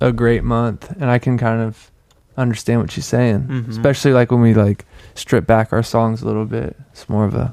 [0.00, 1.90] a great month, and I can kind of
[2.38, 3.68] understand what she's saying, Mhm.
[3.70, 6.76] especially like when we like strip back our songs a little bit.
[6.94, 7.50] It's more of a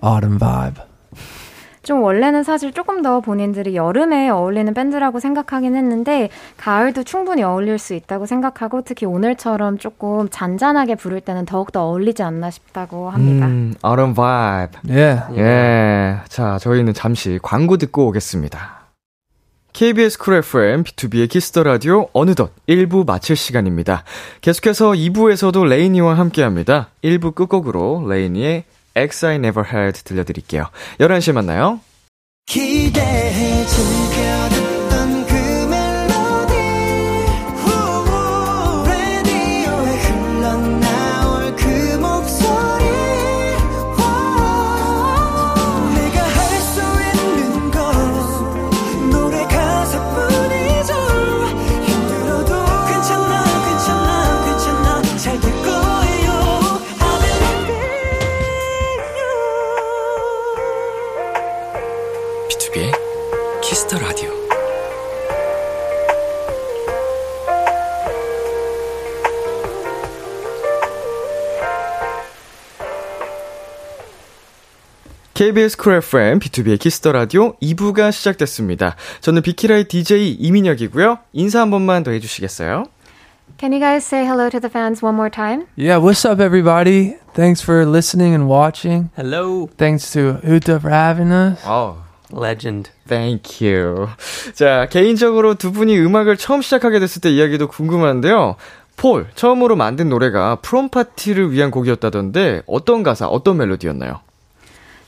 [0.00, 0.80] autumn vibe.
[1.82, 7.92] 좀 원래는 사실 조금 더 본인들이 여름에 어울리는 밴드라고 생각하긴 했는데 가을도 충분히 어울릴 수
[7.92, 13.46] 있다고 생각하고 특히 오늘처럼 조금 잔잔하게 부를 때는 더욱더 어울리지 않나 싶다고 합니다.
[13.46, 14.80] 음, autumn vibe.
[14.88, 15.26] Yeah.
[15.36, 16.16] 예.
[16.28, 18.83] 자, 저희는 잠시 광고 듣고 오겠습니다.
[19.74, 24.04] KBS 쿨 FM, BTOB의 키스 더 라디오 어느덧 1부 마칠 시간입니다.
[24.40, 26.90] 계속해서 2부에서도 레이니와 함께 합니다.
[27.02, 30.68] 1부 끝곡으로 레이니의 ex I Never Had 들려드릴게요.
[31.00, 31.80] 11시에 만나요.
[32.46, 34.73] 기대해 즐겨
[75.44, 78.96] KBS 쿨 FM, BTOB의 키스 더 라디오 2부가 시작됐습니다.
[79.20, 81.18] 저는 비키라의 DJ 이민혁이고요.
[81.34, 82.84] 인사 한 번만 더 해주시겠어요?
[83.60, 85.66] Can you guys say hello to the fans one more time?
[85.76, 87.16] Yeah, what's up, everybody?
[87.34, 89.10] Thanks for listening and watching.
[89.18, 91.60] Hello, Thanks to Huta for having us.
[91.66, 91.98] 어,
[92.32, 92.90] legend.
[93.06, 94.08] Thank you.
[94.54, 98.56] 자, 개인적으로 두 분이 음악을 처음 시작하게 됐을 때 이야기도 궁금한데요.
[98.96, 104.20] 폴, 처음으로 만든 노래가 prom 파티를 위한 곡이었다던데 어떤 가사, 어떤 멜로디였나요?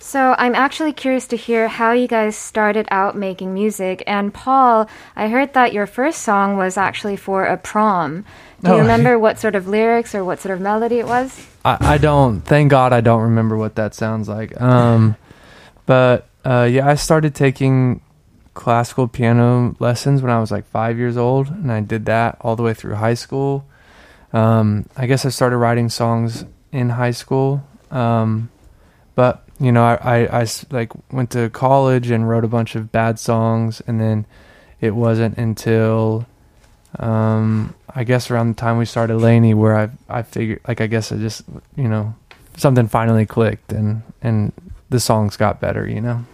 [0.07, 4.05] So I'm actually curious to hear how you guys started out making music.
[4.07, 8.25] And Paul, I heard that your first song was actually for a prom.
[8.63, 8.79] Do you Oh.
[8.79, 11.45] remember what sort of lyrics or what sort of melody it was?
[11.65, 12.41] I, I don't.
[12.43, 14.59] Thank God I don't remember what that sounds like.
[14.61, 15.17] Um,
[15.87, 18.01] but uh, yeah, I started taking
[18.55, 22.55] classical piano lessons when I was like five years old, and I did that all
[22.55, 23.65] the way through high school.
[24.33, 28.51] Um, I guess I started writing songs in high school, um,
[29.17, 32.76] but you know, I, I, I s- like went to college and wrote a bunch
[32.76, 34.26] of bad songs, and then
[34.82, 36.26] it wasn't until
[37.00, 40.88] um, I guess around the time we started Laney where I I figured like I
[40.88, 41.44] guess I just
[41.76, 42.14] you know
[42.58, 44.52] something finally clicked and and
[44.90, 46.26] the songs got better, you know.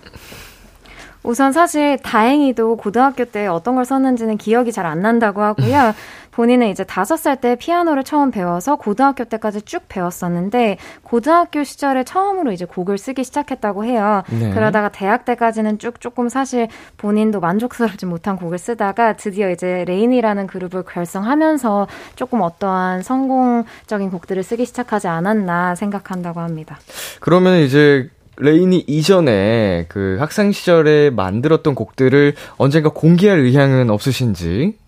[1.23, 5.93] 우선 사실 다행히도 고등학교 때 어떤 걸 썼는지는 기억이 잘 안 난다고 하고요.
[6.32, 12.52] 본인은 이제 다섯 살 때 피아노를 처음 배워서 고등학교 때까지 쭉 배웠었는데 고등학교 시절에 처음으로
[12.52, 14.22] 이제 곡을 쓰기 시작했다고 해요.
[14.30, 14.50] 네.
[14.52, 20.84] 그러다가 대학 때까지는 쭉 조금 사실 본인도 만족스럽지 못한 곡을 쓰다가 드디어 이제 레이니라는 그룹을
[20.84, 26.78] 결성하면서 조금 어떠한 성공적인 곡들을 쓰기 시작하지 않았나 생각한다고 합니다.
[27.20, 34.81] 그러면 이제 레이니 이전에 그 학생 시절에 만들었던 곡들을 언젠가 공개할 의향은 없으신지?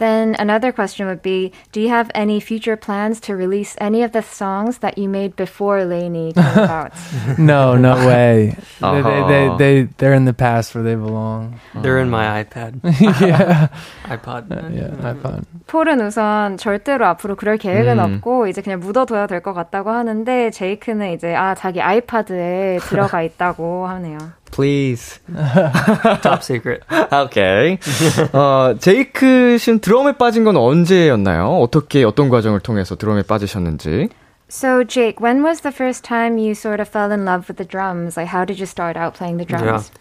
[0.00, 4.12] Then another question would be Do you have any future plans to release any of
[4.12, 6.92] the songs that you made before Lainey came about?
[7.36, 8.56] No, no way.
[8.80, 9.28] they, they, Uh-huh.
[9.28, 9.44] they,
[9.84, 11.60] they, they're in the past where they belong.
[11.74, 12.80] They're in my iPad,
[13.20, 13.68] yeah.
[14.08, 14.48] iPod.
[14.72, 15.44] Yeah, I found.
[15.66, 18.14] 폴은 우선 절대로 앞으로 그럴 계획은 음.
[18.24, 23.86] 없고 이제 그냥 묻어둬야 될 것 같다고 하는데 제이크는 이제 아 자기 아이파드에 들어가 있다고
[23.86, 24.16] 하네요.
[24.54, 25.20] Please.
[26.22, 26.82] Top secret.
[27.12, 27.78] 오케이.
[28.32, 31.60] 어, 제이크 씨는 드럼에 빠진 건 언제였나요?
[31.60, 34.08] 어떻게, 어떤 과정을 통해서 드럼에 빠지셨는지.
[34.48, 37.64] So Jake, when was the first time you sort of fell in love with the
[37.64, 38.16] drums?
[38.16, 39.92] Like how did you start out playing the drums?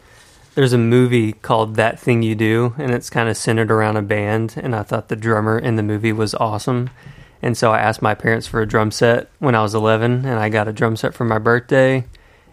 [0.55, 4.01] There's a movie called That Thing You Do, and it's kind of centered around a
[4.01, 4.55] band.
[4.57, 6.89] And I thought the drummer in the movie was awesome.
[7.41, 10.39] And so I asked my parents for a drum set when I was 11, and
[10.39, 12.03] I got a drum set for my birthday.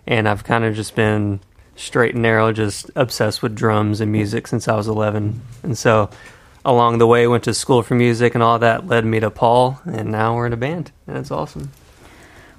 [0.07, 1.41] And I've kind of just been
[1.76, 5.42] straight and narrow, just obsessed with drums and music since I was 11.
[5.64, 6.10] And so
[6.64, 9.82] along the way, went to school for music, and all that led me to Paul.
[9.86, 11.72] And now we're in a band, and it's awesome.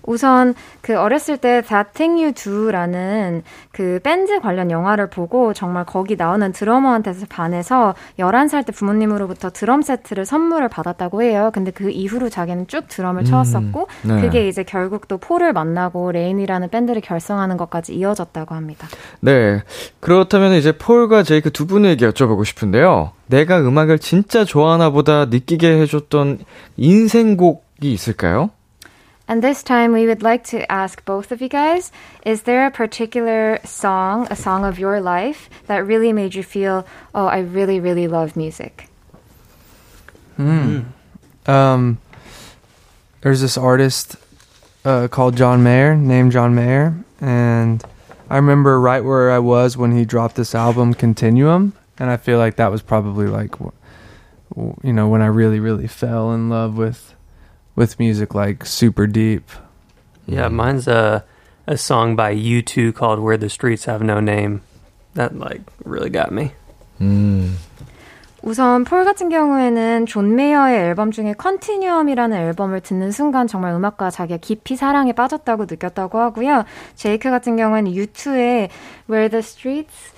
[0.05, 6.17] 우선 그 어렸을 때 That Thing You Do라는 그 밴드 관련 영화를 보고 정말 거기
[6.17, 11.51] 나오는 드러머한테 반해서 11살 때 부모님으로부터 드럼 세트를 선물을 받았다고 해요.
[11.53, 14.21] 근데 그 이후로 자기는 쭉 드럼을 쳐왔었고 네.
[14.21, 18.89] 그게 이제 결국 또 폴을 만나고 레이니라는 밴드를 결성하는 것까지 이어졌다고 합니다.
[19.21, 19.63] 네.
[20.01, 23.13] 그렇다면 이제 폴과 제이크 두 분에게 여쭤보고 싶은데요.
[23.27, 26.41] 내가 음악을 진짜 좋아하나 보다 느끼게 해줬던
[26.77, 28.51] 인생곡이 있을까요?
[29.29, 31.93] And this time we would like to ask both of you guys,
[32.27, 36.87] is there a particular song, a song of your life that really made you feel,
[37.15, 38.89] oh, I really, really love music?
[41.47, 41.99] Um,
[43.21, 44.17] there's this artist
[44.85, 47.83] uh, called John Mayer, named John Mayer, and
[48.29, 52.39] I remember right where I was when he dropped this album, Continuum, and I feel
[52.39, 57.12] like that was probably like, you know, when I really, really fell in love with
[57.76, 59.50] with music, like super deep.
[60.26, 61.24] Yeah, mine's a
[61.68, 64.62] a song by U2 called "Where the Streets Have No Name."
[65.16, 66.52] That like really got me.
[67.00, 67.56] 음.
[68.44, 74.38] 우선 폴 같은 경우에는 존 메이어의 앨범 중에 컨티뉴엄이라는 앨범을 듣는 순간 정말 음악과 자기가
[74.38, 76.64] 깊이 사랑에 빠졌다고 느꼈다고 하고요.
[76.96, 78.70] 제이크 같은 경우에는 U2의
[79.10, 80.14] Where the Streets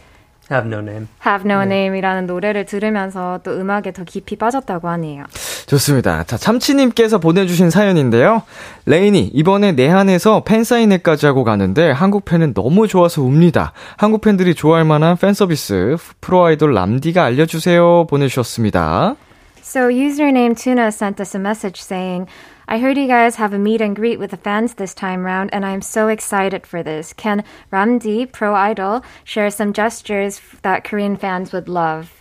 [0.51, 1.09] Have no name.
[1.25, 5.25] Have No Name이라는 노래를 들으면서 또 음악에 더 깊이 빠졌다고 하네요.
[5.67, 6.25] 좋습니다.
[6.25, 8.43] 자, 참치님께서 보내주신 사연인데요.
[8.85, 13.73] 레인이 이번에 내한에서 팬사인회까지 하고 가는데 한국 팬은 너무 좋아서 웁니다.
[13.97, 19.17] 한국 팬들이 좋아할 만한 팬 서비스 프로 아이돌 람디가 알려주세요 보내주셨습니다.
[19.63, 22.27] So username Tuna sent us a message saying,
[22.68, 25.50] I heard you guys have a meet and greet with the fans this time round,
[25.52, 27.14] and I'm so excited for this.
[27.14, 32.12] Can Ramdi, Pro Idol, share some gestures that Korean fans would love?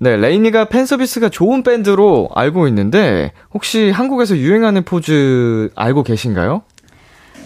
[0.00, 6.62] 네, 레이니가 팬 서비스가 좋은 밴드로 알고 있는데 혹시 한국에서 유행하는 포즈 알고 계신가요?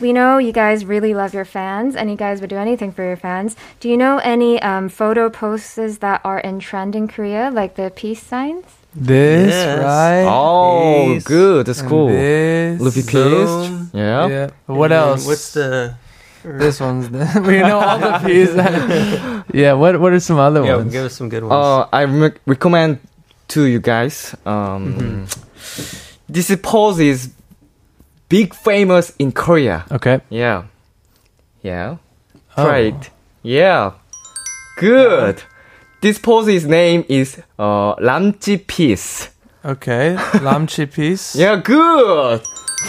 [0.01, 3.05] We know you guys really love your fans, and you guys would do anything for
[3.05, 3.57] your fans.
[3.81, 7.91] Do you know any um, photo poses that are in trend in Korea, like the
[7.95, 8.78] peace signs?
[8.96, 9.84] This Yes.
[9.84, 10.26] right?
[10.28, 11.24] Oh, Peace.
[11.24, 11.66] good.
[11.68, 12.08] That's And cool.
[12.08, 12.82] This.
[12.82, 13.86] Luffy Zoom.
[13.86, 13.90] Peace.
[13.94, 14.28] Yeah.
[14.28, 14.50] Yeah.
[14.66, 15.26] What And else?
[15.28, 15.94] What's the?
[16.44, 18.56] this one's the we know all the pieces.
[19.54, 19.74] yeah.
[19.74, 20.92] What What are some other Yeah, ones?
[20.92, 21.54] give us some good ones.
[21.54, 23.00] Uh, I re- recommend
[23.50, 24.36] to you guys.
[24.46, 25.28] Um,
[26.30, 27.30] This pose is
[28.30, 29.86] big famous in Korea.
[29.92, 30.22] okay.
[30.30, 30.64] Yeah,
[31.62, 31.98] yeah.
[32.58, 32.64] Oh.
[32.66, 33.10] Try it.
[33.44, 33.94] Yeah,
[34.78, 35.42] good.
[36.01, 39.31] This pose's name is uh lamchi piece.
[39.65, 40.17] Okay.
[40.45, 41.35] Lamchi piece.
[41.35, 42.43] Yeah, good.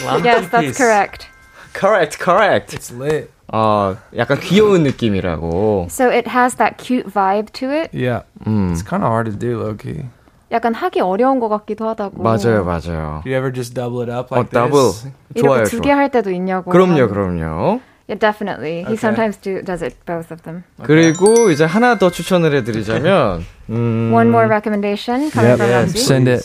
[0.03, 0.77] Lamchi yes, that's piece.
[0.77, 1.27] correct.
[1.73, 2.73] Correct, correct.
[2.73, 3.31] It's lit.
[3.53, 5.87] 어, 약간 귀여운 느낌이라고.
[5.89, 7.89] So it has that cute vibe to it.
[7.93, 8.23] Yeah.
[8.45, 10.03] 음, It's kind of hard to do, low key.
[10.51, 12.21] 약간 하기 어려운 것 같기도 하다고.
[12.21, 13.21] 맞아요, 맞아요.
[13.23, 14.71] Do you ever just double it up 어, like 더블.
[14.91, 15.07] this?
[15.37, 15.97] 좋아요, 이렇게 두 개 좋아요.
[15.97, 16.71] 할 때도 있냐고.
[16.71, 17.79] 그럼요, 하는- 그럼요.
[18.10, 18.82] Yeah, definitely.
[18.82, 18.96] He Okay.
[18.96, 20.64] sometimes do, does it, both of them.
[20.82, 25.62] 그리고 이제 하나 더 추천을 해드리자면, 음, One more recommendation coming Yep.
[25.62, 25.94] from Yes.
[25.94, 26.02] Ramsey.
[26.02, 26.44] Send it.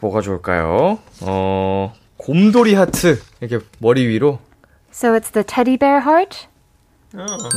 [0.00, 0.98] 뭐가 좋을까요?
[1.22, 3.18] 어, 곰돌이 하트.
[3.40, 4.38] 이렇게 머리 위로.
[4.92, 6.46] So it's the teddy bear heart.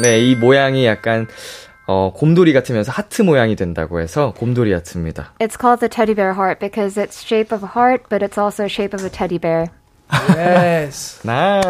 [0.01, 1.27] 네, 이 모양이 약간,
[1.85, 5.33] 어, 곰돌이 같으면서 하트 모양이 된다고 해서 곰돌이 하트입니다.
[5.39, 8.65] It's called the teddy bear heart because it's shape of a heart, but it's also
[8.65, 9.67] shape of a teddy bear.
[10.35, 11.19] Yes.
[11.23, 11.61] 나,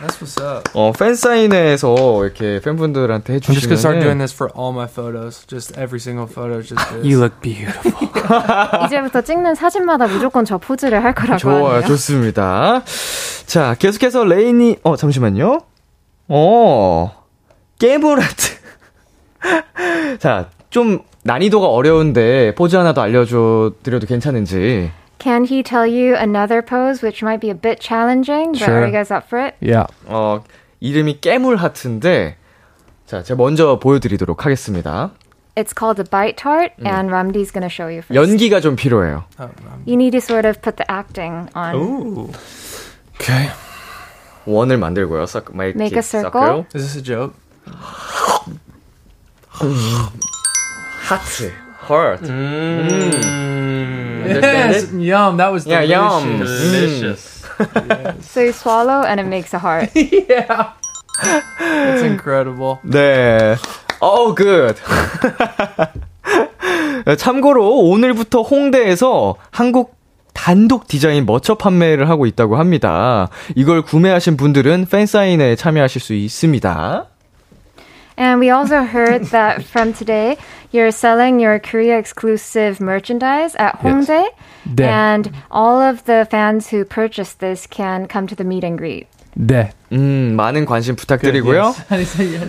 [0.00, 0.70] That's what's up.
[0.74, 5.44] 어, 팬 사인회에서 이렇게 팬분들한테 I'm just gonna start doing this for all my photos.
[5.46, 6.58] Just every single photo.
[6.58, 7.04] is Just this.
[7.06, 7.92] You look beautiful.
[8.86, 11.86] 이제부터 찍는 사진마다 무조건 저 포즈를 할 거라고 좋아요, 하네요.
[11.88, 12.82] 좋습니다.
[13.46, 15.60] 자, 계속해서 레이니, 어, 잠시만요.
[16.28, 17.12] 어,
[18.20, 18.58] 하트.
[20.18, 24.90] 자, 좀 난이도가 어려운데 포즈 하나 더 알려줘 드려도 괜찮은지.
[25.19, 28.51] Can he tell you another pose which might be a bit challenging?
[28.53, 28.81] But Sure.
[28.83, 29.55] are you guys up for it?
[29.61, 29.87] Yeah.
[30.07, 30.43] 어,
[30.81, 32.35] 이름이 깨물 하트인데,
[33.05, 35.11] 자, 제가 먼저 보여드리도록 하겠습니다.
[35.55, 38.15] It's called a bite tart, and Ramdi's gonna show you first.
[38.15, 39.23] 연기가 좀 필요해요.
[39.85, 41.75] You need to sort of put the acting on.
[41.75, 42.31] Ooh.
[43.15, 43.49] Okay.
[44.45, 45.23] 원을 만들고요.
[45.25, 46.65] circle, make, Make it a circle.
[46.73, 47.35] Is this a joke?
[51.07, 51.51] 하트,
[51.88, 52.20] Heart.
[52.22, 54.28] Mm.
[54.28, 54.92] Understand it?
[55.00, 55.36] yum.
[55.38, 55.88] That was Yeah, delicious.
[55.88, 56.38] yum.
[56.38, 57.38] Delicious.
[58.22, 59.90] So you swallow, and it makes a heart.
[59.96, 60.72] yeah.
[61.24, 62.78] It's incredible.
[62.84, 63.56] 네.
[64.00, 64.76] Oh, good.
[67.18, 69.96] 참고로 오늘부터 홍대에서 한국
[70.34, 73.28] 단독 디자인 머처 판매를 하고 있다고 합니다.
[73.56, 77.06] 이걸 구매하신 분들은 팬사인회에 참여하실 수 있습니다.
[78.17, 80.37] And we also heard that from today,
[80.71, 84.27] you're selling your Korea exclusive merchandise at Hongdae.
[84.75, 84.85] 네.
[84.85, 89.07] And all of the fans who purchase this can come to the meet and greet.
[89.35, 89.71] 네.
[89.91, 91.73] 음, 많은 관심 부탁드리고요.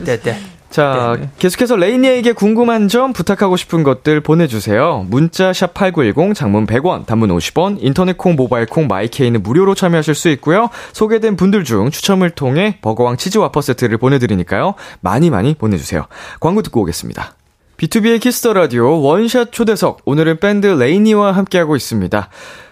[0.04, 0.36] Dead, dead.
[0.69, 5.05] 자, 계속해서 레이니에게 궁금한 점, 부탁하고 싶은 것들 보내주세요.
[5.09, 10.29] 문자 샵 #8910 장문 100원, 단문 50원, 인터넷 콩, 모바일 콩, 마이케이는 무료로 참여하실 수
[10.29, 10.69] 있고요.
[10.93, 14.75] 소개된 분들 중 추첨을 통해 버거왕 치즈 와퍼 세트를 보내드리니까요.
[15.01, 16.05] 많이 많이 보내주세요.
[16.39, 17.33] 광고 듣고 오겠습니다.
[17.77, 20.01] BTOB의 키스 더 라디오 원샷 초대석.
[20.05, 22.29] 오늘은 밴드 레이니와 함께하고 있습니다.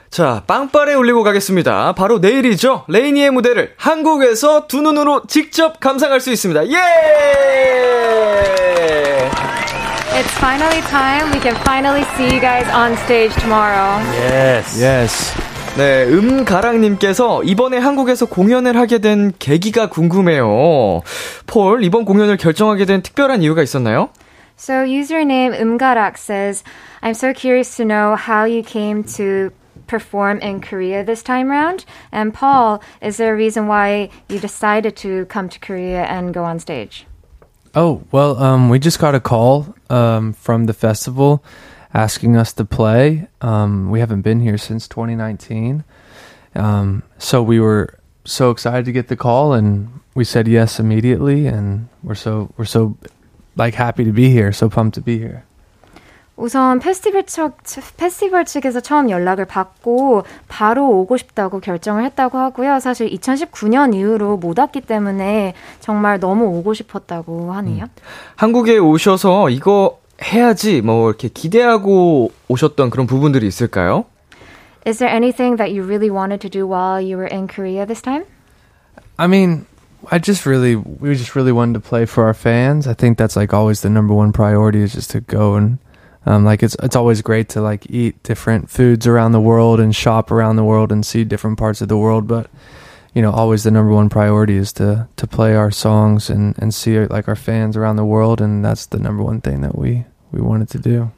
[0.09, 1.93] 자, 빵빠레 올리고 가겠습니다.
[1.93, 2.85] 바로 내일이죠.
[2.87, 6.67] 레이니의 무대를 한국에서 두 눈으로 직접 감상할 수 있습니다.
[6.69, 6.77] 예!
[10.17, 11.31] It's finally time.
[11.31, 14.01] We can finally see you guys on stage tomorrow.
[14.15, 14.81] Yes.
[14.81, 15.33] Yes.
[15.77, 21.03] 네, 음가랑님께서 이번에 한국에서 공연을 하게 된 계기가 궁금해요.
[21.45, 24.09] 폴, 이번 공연을 결정하게 된 특별한 이유가 있었나요?
[24.57, 26.63] So username umgarak says,
[27.03, 29.51] I'm so curious to know how you came to
[29.87, 31.85] perform in Korea this time round.
[32.11, 36.43] And Paul, is there a reason why you decided to come to Korea and go
[36.43, 37.05] on stage?
[37.75, 41.43] Oh, well, um, we just got a call um, from the festival
[41.93, 43.27] asking us to play.
[43.41, 45.83] Um, we haven't been here since 2019.
[46.55, 51.47] Um, so we were so excited to get the call and we said yes immediately
[51.47, 52.97] and we're so we're so
[53.55, 55.46] like happy to be here, so pumped to be here.
[56.37, 57.57] 우선 페스티벌 측,
[57.97, 62.79] 페스티벌 측에서 처음 연락을 받고 바로 오고 싶다고 결정을 했다고 하고요.
[62.79, 67.85] 사실 2019년 이후로 못 왔기 때문에 정말 너무 오고 싶었다고 하네요.
[68.35, 74.05] 한국에 오셔서 이거 해야지 뭐 이렇게 기대하고 오셨던 그런 부분들이 있을까요?
[74.85, 78.01] Is there anything that you really wanted to do while you were in Korea this
[78.01, 78.25] time?
[79.17, 79.65] I mean,
[80.11, 82.87] I just really, we just really wanted to play for our fans.
[82.87, 85.79] I think that's like always the number one priority is just to go and,
[86.26, 89.94] um, like it's it's always great to like eat different foods around the world and
[89.94, 92.26] shop around the world and see different parts of the world.
[92.28, 92.48] But
[93.14, 96.72] you know, always the number one priority is to to play our songs and and
[96.72, 100.04] see like our fans around the world, and that's the number one thing that we
[100.30, 101.10] we wanted to do.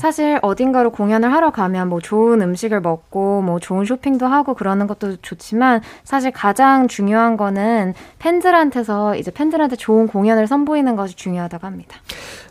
[0.00, 5.16] 사실 어딘가로 공연을 하러 가면 뭐 좋은 음식을 먹고 뭐 좋은 쇼핑도 하고 그러는 것도
[5.20, 11.98] 좋지만 사실 가장 중요한 거는 팬들한테서 이제 팬들한테 좋은 공연을 선보이는 것이 중요하다고 합니다.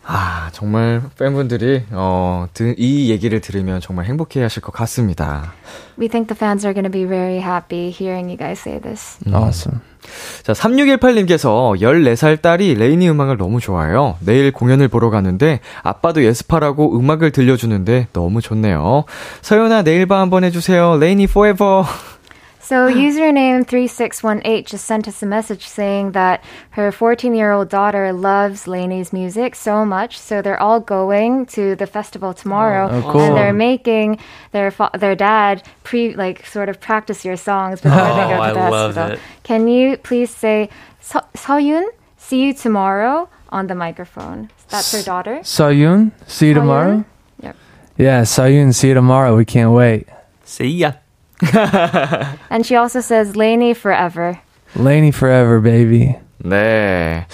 [0.06, 5.52] 아, 정말 팬분들이 어, 드- 이 얘기를 들으면 정말 행복해 하실 것 같습니다.
[5.98, 9.18] We think the fans are going to be very happy hearing you guys say this.
[9.32, 9.80] Awesome.
[10.42, 14.16] 자, 3618님께서 14살 딸이 레이니 음악을 너무 좋아해요.
[14.20, 19.04] 내일 공연을 보러 가는데 아빠도 예습하라고 음악을 들려주는데 너무 좋네요.
[19.40, 20.98] 서연아, 내일 봐 한번 해주세요.
[20.98, 21.84] 레이니 forever.
[22.64, 29.12] So username 3618 just sent us a message saying that her 14-year-old daughter loves Lainey's
[29.12, 33.20] music so much, so they're all going to the festival tomorrow, Oh, cool.
[33.20, 34.18] and they're making
[34.52, 38.42] their fa- their dad pre like sort of practice your songs before they oh, go
[38.42, 39.16] Oh, to the I love festival.
[39.18, 39.20] it.
[39.42, 41.84] Can you please say so- Soyun,
[42.16, 44.48] see you tomorrow on the microphone?
[44.70, 45.40] That's her daughter.
[45.42, 47.04] Sayun, see you tomorrow.
[47.42, 47.56] Yep.
[47.98, 49.36] Yeah, Sayun, see you tomorrow.
[49.36, 50.08] We can't wait.
[50.44, 50.92] See ya.
[52.50, 54.40] And she also says Lainey forever.
[54.76, 56.16] Laney forever, baby.
[56.38, 57.26] 네.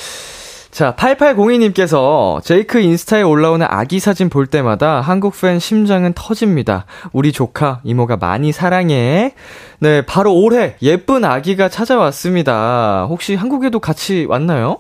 [0.71, 6.87] 자, 8802님께서 제이크 인스타에 올라오는 아기 사진 볼 때마다 한국 팬 심장은 터집니다.
[7.13, 9.35] 우리 조카, 이모가 많이 사랑해.
[9.81, 13.07] 네, 바로 올해 예쁜 아기가 찾아왔습니다.
[13.11, 14.79] 혹시 한국에도 같이 왔나요?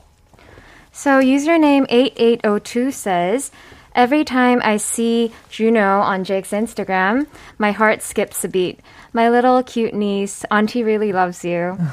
[0.93, 3.51] So username 8802 says,
[3.95, 7.26] Every time I see Juno on Jake's Instagram,
[7.59, 8.80] my heart skips a beat.
[9.12, 11.78] My little cute niece, Auntie really loves you.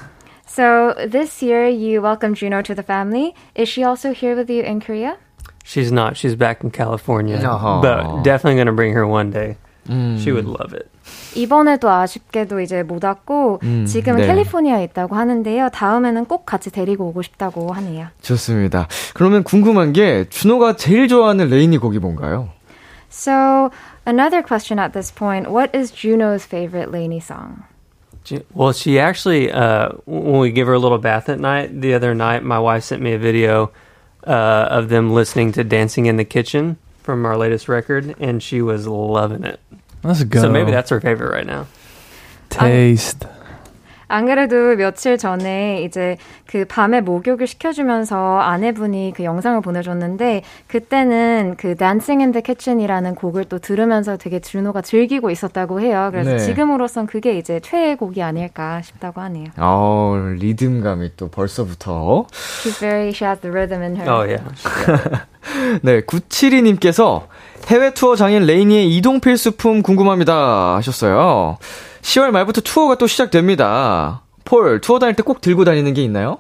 [0.50, 3.36] So this year you welcome Juno to the family.
[3.54, 5.18] Is she also here with you in Korea?
[5.64, 6.18] She's not.
[6.18, 7.38] She's back in California.
[7.38, 7.82] Aw.
[7.82, 9.58] But definitely going to bring her one day.
[9.88, 10.18] 음.
[10.18, 10.90] She would love it.
[11.35, 14.27] 이번에도 아쉽게도 이제 못 왔고 음, 지금은 네.
[14.27, 15.71] 캘리포니아에 있다고 하는데요.
[15.71, 18.07] 다음에는 꼭 같이 데리고 오고 싶다고 하네요.
[18.21, 18.89] 좋습니다.
[19.15, 22.49] 그러면 궁금한 게 준호가 제일 좋아하는 레이니 곡이 뭔가요?
[23.11, 23.71] So
[24.07, 27.65] another question at this point: What is Juno's favorite Lainey song?
[28.25, 31.95] She- Well, she actually, uh, when we give her a little bath at night, the
[31.95, 33.71] other night, my wife sent me a video
[34.27, 38.63] uh, of them listening to Dancing in the Kitchen from our latest record, and she
[38.63, 39.59] was loving it.
[40.04, 40.42] Let's go.
[40.42, 41.66] So maybe that's her favorite right now.
[42.50, 43.28] taste.
[44.10, 51.76] 안 그래도 며칠 전에 이제 그 밤에 목욕을 시켜주면서 아내분이 그 영상을 보내줬는데 그때는 그
[51.76, 56.08] Dancing in the Kitchen이라는 곡을 또 들으면서 되게 준호가 즐기고 있었다고 해요.
[56.12, 56.40] 그래서 네.
[56.40, 59.48] 지금으로선 그게 이제 최애 곡이 아닐까 싶다고 하네요.
[59.58, 62.28] 어, 리듬감이 또 벌써부터.
[62.32, 64.10] She's very, she has the rhythm in her.
[64.10, 65.26] Oh, yeah.
[65.83, 67.27] 네, 972님께서
[67.69, 71.59] 해외 투어 장인 레이니의 이동 필수품 궁금합니다 하셨어요.
[72.03, 74.23] 10월 말부터 투어가 또 시작됩니다.
[74.45, 76.39] 폴, 투어 다닐 때 꼭 들고 다니는 게 있나요?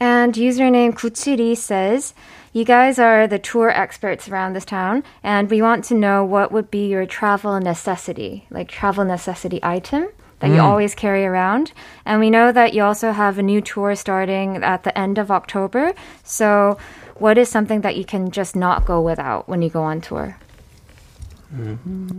[0.00, 2.14] And username Kuchiri says,
[2.52, 6.52] You guys are the tour experts around this town, and we want to know what
[6.52, 10.08] would be your travel necessity, like travel necessity item
[10.40, 11.72] that you always carry around.
[12.04, 15.30] And we know that you also have a new tour starting at the end of
[15.30, 15.94] October.
[16.22, 16.76] So,
[17.19, 20.37] what is something that you can just not go without when you go on tour?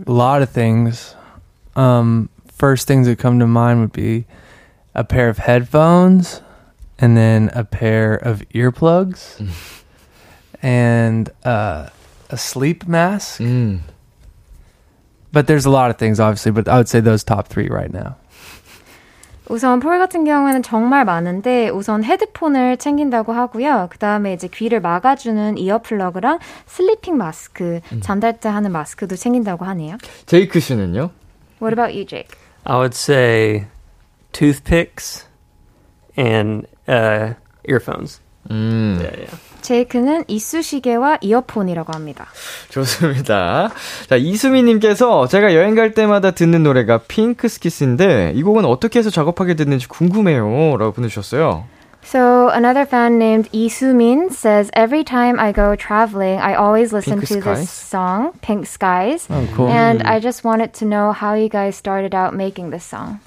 [0.07, 1.15] A lot of things.
[1.75, 4.25] Um, first things that come to mind would be
[4.93, 6.41] a pair of headphones
[6.99, 9.39] and then a pair of earplugs
[10.61, 11.89] and uh,
[12.29, 13.39] a sleep mask.
[13.41, 13.81] 음,
[15.31, 17.91] But there's a lot of things, obviously, but I would say those top three right
[17.91, 18.17] now.
[19.51, 23.87] 우선 폴 같은 경우에는 정말 많은데 우선 헤드폰을 챙긴다고 하고요.
[23.91, 29.97] 그 다음에 이제 귀를 막아주는 earplug랑 sleeping 마스크, 잠잘 때 하는 마스크도 챙긴다고 하네요.
[30.25, 31.09] 제이크 씨는요?
[31.61, 32.29] What about you, Jake?
[32.63, 33.67] I would say
[34.31, 35.27] toothpicks
[36.17, 37.33] and uh,
[37.67, 38.21] earphones.
[38.49, 39.37] 음, Yeah, yeah.
[39.62, 42.26] 제이크는 이쑤시개와 이어폰이라고 합니다.
[42.68, 43.70] 좋습니다.
[44.08, 49.54] 자, 이수미님께서 제가 여행 갈 때마다 듣는 노래가 핑크 스키스인데 이 곡은 어떻게 해서 작업하게
[49.54, 50.76] 됐는지 궁금해요.
[50.78, 51.64] 라고 보내주셨어요.
[52.04, 57.18] So another fan named Lee Soo-min says every time I go traveling, I always listen
[57.18, 57.58] Pink to Skies?
[57.58, 59.66] this song, Pink Skies, Oh, cool.
[59.66, 63.18] and I just wanted to know how you guys started out making this song.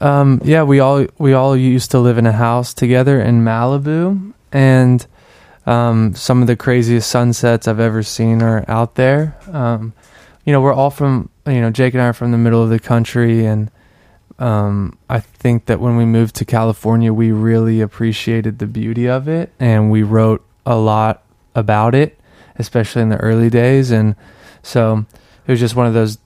[0.00, 4.32] Um, yeah, we all we all used to live in a house together in Malibu,
[4.51, 5.05] and
[5.65, 9.37] um, some of the craziest sunsets I've ever seen are out there.
[9.51, 9.93] Um,
[10.45, 12.69] you know, we're all from you know Jake and I are from the middle of
[12.69, 13.69] the country, and
[14.39, 19.27] um, I think that when we moved to California, we really appreciated the beauty of
[19.27, 21.23] it, and we wrote a lot
[21.53, 22.17] about it,
[22.55, 24.15] especially in the early days, and
[24.63, 25.05] so
[25.45, 26.17] it was just one of those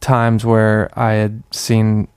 [0.00, 2.08] times where I had seen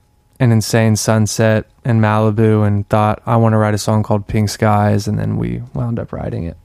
[0.42, 4.48] an insane sunset in Malibu and thought I want to write a song called Pink
[4.50, 6.56] Skies and then we wound up writing it.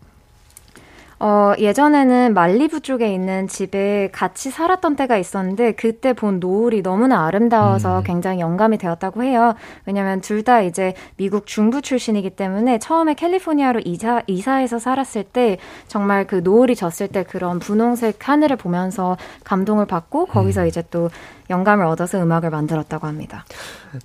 [1.19, 8.03] 어, 예전에는 말리부 쪽에 있는 집에 같이 살았던 때가 있었는데 그때 본 노을이 너무나 아름다워서
[8.05, 9.55] 굉장히 영감이 되었다고 해요.
[9.87, 15.57] 왜냐면 둘 다 이제 미국 중부 출신이기 때문에 처음에 캘리포니아로 이사, 이사해서 살았을 때
[15.87, 21.09] 정말 그 노을이 졌을 때 그런 분홍색 하늘을 보면서 감동을 받고 거기서 이제 또
[21.49, 23.45] 영감을 얻어서 음악을 만들었다고 합니다.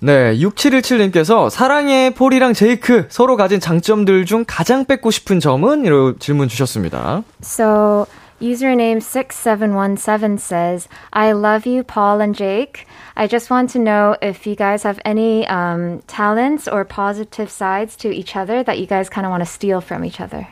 [0.01, 5.85] 네, 6717님께서 사랑의 폴이랑 제이크 서로 가진 장점들 중 가장 뺏고 싶은 점은?
[5.85, 7.23] 이런 질문 주셨습니다.
[7.41, 8.05] So,
[8.39, 12.85] username 6717 says, I love you, Paul and Jake.
[13.15, 17.95] I just want to know if you guys have any um, talents or positive sides
[17.97, 20.47] to each other that you guys kind of want to steal from each other.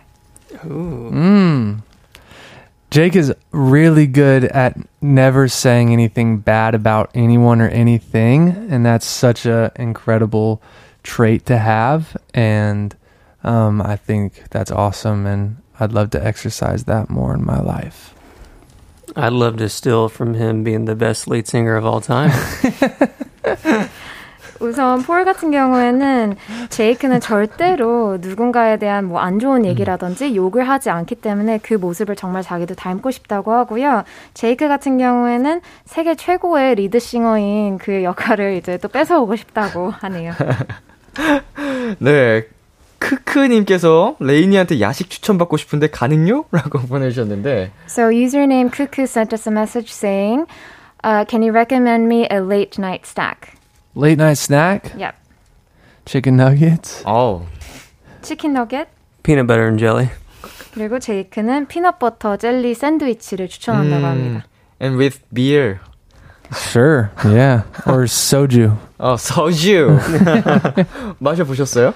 [0.63, 1.81] Mm.
[2.91, 9.05] Jake is really good at never saying anything bad about anyone or anything, and that's
[9.05, 10.61] such a incredible
[11.01, 12.17] trait to have.
[12.33, 12.93] And
[13.45, 18.13] um, I think that's awesome, and I'd love to exercise that more in my life.
[19.15, 22.31] I'd love to steal from him being the best lead singer of all time.
[24.61, 26.35] 우선 폴 같은 경우에는
[26.69, 32.41] 제이크는 절대로 누군가에 대한 뭐 안 좋은 얘기라든지 욕을 하지 않기 때문에 그 모습을 정말
[32.41, 34.03] 자기도 닮고 싶다고 하고요.
[34.33, 40.33] 제이크 같은 경우에는 세계 최고의 리드싱어인 그 역할을 이제 또 뺏어오고 싶다고 하네요.
[41.99, 42.45] 네.
[42.99, 46.45] 크크님께서 레이니한테 야식 추천받고 싶은데 가능요?
[46.51, 50.45] 라고 보내주셨는데, So username Cuckoo sent us a message saying,
[51.03, 53.53] uh, "Can you recommend me a late night snack?"
[53.94, 55.14] Late night snack, Yep,
[56.04, 57.02] chicken nuggets.
[57.04, 57.42] 어우,
[58.22, 58.88] chicken nugget.
[59.22, 60.08] Peanut butter and jelly.
[60.74, 64.44] 그리고 제이크는 피넛버터 젤리 샌드위치를 추천한다고 음, 합니다.
[64.82, 65.78] And with beer.
[66.52, 67.08] Sure.
[67.24, 67.64] Yeah.
[67.88, 68.76] Or soju.
[68.98, 69.98] 어, 소주.
[71.18, 71.92] 마셔보셨어요?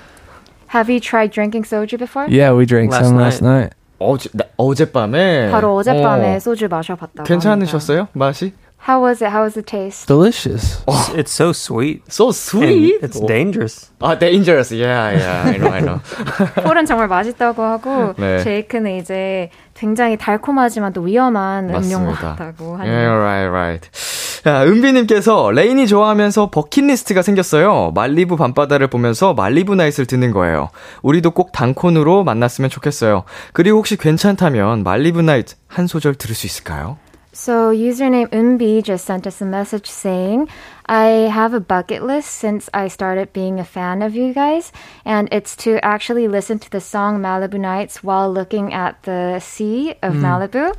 [0.74, 2.26] Have you tried drinking soju before?
[2.28, 3.74] Yeah, we drank Last some last night.
[3.98, 5.50] 어제, 나- 어젯밤에.
[5.50, 8.08] 바로 어젯밤에 어, 소주 마셔봤다고 괜찮으셨어요?
[8.14, 8.54] 맛이?
[8.85, 9.31] How was it?
[9.31, 10.07] How was the taste?
[10.07, 10.83] Delicious.
[10.87, 12.03] It's, it's so sweet.
[12.07, 13.01] So sweet.
[13.01, 13.89] And it's dangerous.
[13.99, 14.71] 아, dangerous.
[14.71, 15.43] Yeah, yeah.
[15.49, 15.99] I know, I know.
[16.61, 18.43] 폴은 정말 맛있다고 하고 네.
[18.43, 22.13] 제이크는 이제 굉장히 달콤하지만 또 위험한 음료.
[22.13, 23.17] 같다고 Yeah, 하네요.
[23.17, 23.89] right, right.
[24.43, 27.91] 자, 은비님께서 레인이 좋아하면서 버킷리스트가 생겼어요.
[27.95, 30.69] 말리부 밤바다를 보면서 말리부 나잇을 듣는 거예요.
[31.01, 33.23] 우리도 꼭 단콘으로 만났으면 좋겠어요.
[33.53, 36.99] 그리고 혹시 괜찮다면 말리부 나잇 한 소절 들을 수 있을까요?
[37.35, 40.47] So username Unbi just sent us a message saying,
[40.85, 44.71] I have a bucket list since I started being a fan of you guys,
[45.03, 49.95] and it's to actually listen to the song Malibu Nights while looking at the sea
[50.01, 50.23] of hmm.
[50.23, 50.73] Malibu.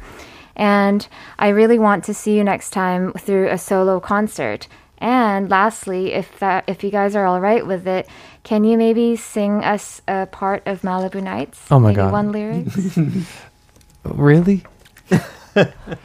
[0.56, 1.06] And
[1.38, 4.66] I really want to see you next time through a solo concert.
[4.96, 8.08] And lastly, if that if you guys are all right with it,
[8.44, 11.60] can you maybe sing us a part of Malibu Nights?
[11.70, 12.12] Oh my maybe God.
[12.12, 12.66] one lyric.
[14.04, 14.64] Really?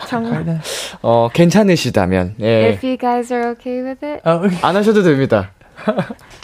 [0.09, 0.61] 정말.
[1.03, 2.35] 어, 괜찮으시다면.
[2.41, 2.73] 예.
[2.73, 4.21] If you guys are okay with it.
[4.25, 4.59] Oh, okay.
[4.63, 5.51] 안 하셔도 됩니다.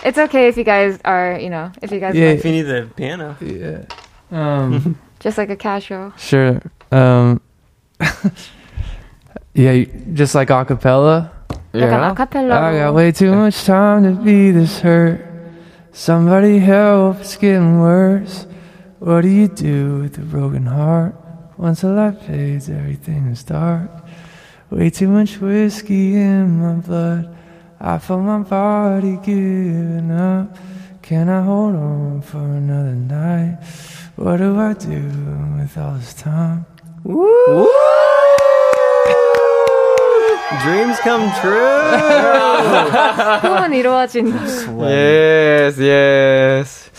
[0.04, 2.30] It's okay if you guys are, you know, if you guys Yeah.
[2.36, 3.34] like If you need the piano.
[3.40, 3.84] Yeah.
[4.30, 6.12] Um, just like a casual.
[6.16, 6.60] sure.
[6.92, 7.40] Um,
[9.54, 11.30] yeah, you- just like acapella.
[11.74, 12.12] 약간 예.
[12.12, 12.52] 아카펠라.
[12.62, 15.20] I got way too much time to be this hurt.
[15.92, 18.46] Somebody help, it's getting worse.
[18.98, 21.14] What do you do with a broken heart?
[21.56, 23.90] Once the light fades, everything is dark.
[24.70, 27.36] Way too much whiskey in my blood.
[27.80, 30.56] I feel my body giving up.
[31.02, 33.58] Can I hold on for another night?
[34.16, 35.02] What do I do
[35.58, 36.64] with all this time?
[40.62, 41.80] Dreams come true.
[43.40, 44.36] 꿈은 이루어진다.
[44.88, 46.90] Yes, yes.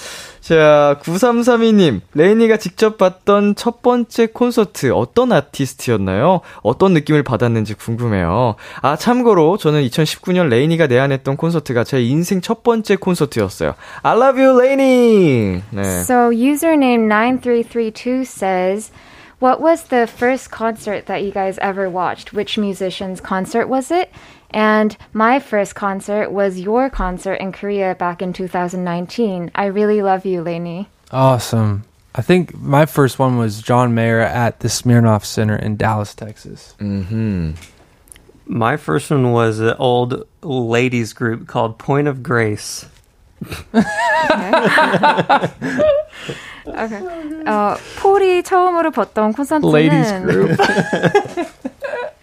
[0.49, 6.41] 자, 9332님, 레이니가 직접 봤던 첫 번째 콘서트 어떤 아티스트였나요?
[6.63, 8.55] 어떤 느낌을 받았는지 궁금해요.
[8.81, 13.75] 아, 참고로 저는 2019년 레이니가 내한했던 콘서트가 제 인생 첫 번째 콘서트였어요.
[14.03, 15.63] I love you, 레이니!
[15.71, 15.83] 네.
[15.83, 18.91] So username 9332 says,
[19.41, 22.33] What was the first concert that you guys ever watched?
[22.33, 24.11] Which musician's concert was it?
[24.52, 29.52] And my first concert was your concert in Korea back in 2019.
[29.56, 30.90] I really love you, Lainey.
[31.12, 31.86] Awesome.
[32.16, 36.76] I think my first one was John Mayer at the Smirnoff Center in Dallas, Texas.
[36.80, 37.56] 음흠.
[38.46, 42.86] My first one was an old ladies group called Point of Grace.
[46.66, 47.02] Okay.
[47.46, 50.58] 어, 폴이 처음으로 봤던 콘서트는 Ladies group.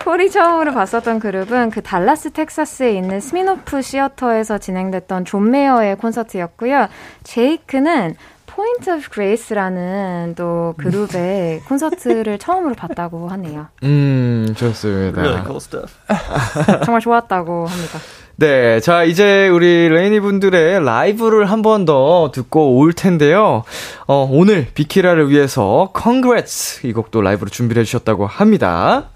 [0.00, 6.88] 폴이 처음으로 봤었던 그룹은 그 달라스 텍사스에 있는 Smirnoff Theater에서 진행됐던 존 메이어의 콘서트였고요.
[7.24, 8.14] 제이크는
[8.46, 13.66] Point of Grace라는 또 그룹의 콘서트를 처음으로 봤다고 하네요.
[13.84, 15.20] 음, 좋습니다.
[15.20, 15.94] Really cool stuff.
[16.84, 17.98] 정말 좋았다고 합니다.
[18.36, 23.64] 네, 자, 이제 우리 레이니 분들의 라이브를 한 번 더 듣고 올 텐데요.
[24.06, 29.10] 어, 오늘 비키라를 위해서 Congrats 이 곡도 라이브로 준비를 해주셨다고 합니다.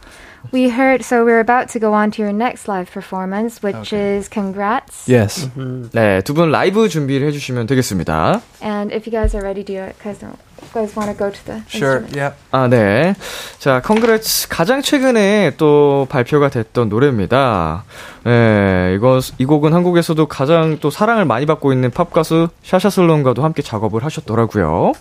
[0.50, 4.28] We heard, so we're about to go on to your next live performance, which is
[4.28, 5.06] Congrats.
[5.08, 5.48] Yes.
[5.92, 8.40] 네, 두 분 라이브 준비를 해주시면 되겠습니다.
[8.62, 10.36] And if you guys are ready to do it, guys, don't,
[10.74, 12.02] guys want to go to the Sure.
[12.02, 12.16] instrument?
[12.16, 12.34] Yeah.
[12.50, 13.14] 아, 네.
[13.58, 17.84] 자, Congrats 가장 최근에 또 발표가 됐던 노래입니다.
[18.24, 23.62] 네, 이거, 이 곡은 한국에서도 가장 또 사랑을 많이 받고 있는 팝 가수 샤샤슬론과도 함께
[23.62, 24.92] 작업을 하셨더라고요.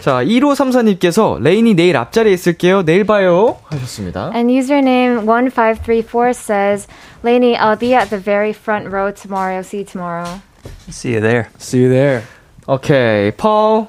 [0.00, 2.82] 자, 1534님께서 레인이 내일 앞자리에 있을게요.
[2.84, 3.56] 내일 봐요.
[3.70, 4.30] 하셨습니다.
[4.34, 6.86] And username 1534 says,
[7.24, 9.60] Lainey, I'll be at the very front row tomorrow.
[9.62, 10.40] See you tomorrow.
[10.90, 11.48] See you there.
[11.58, 12.22] See you there.
[12.66, 13.88] 오케이, Paul,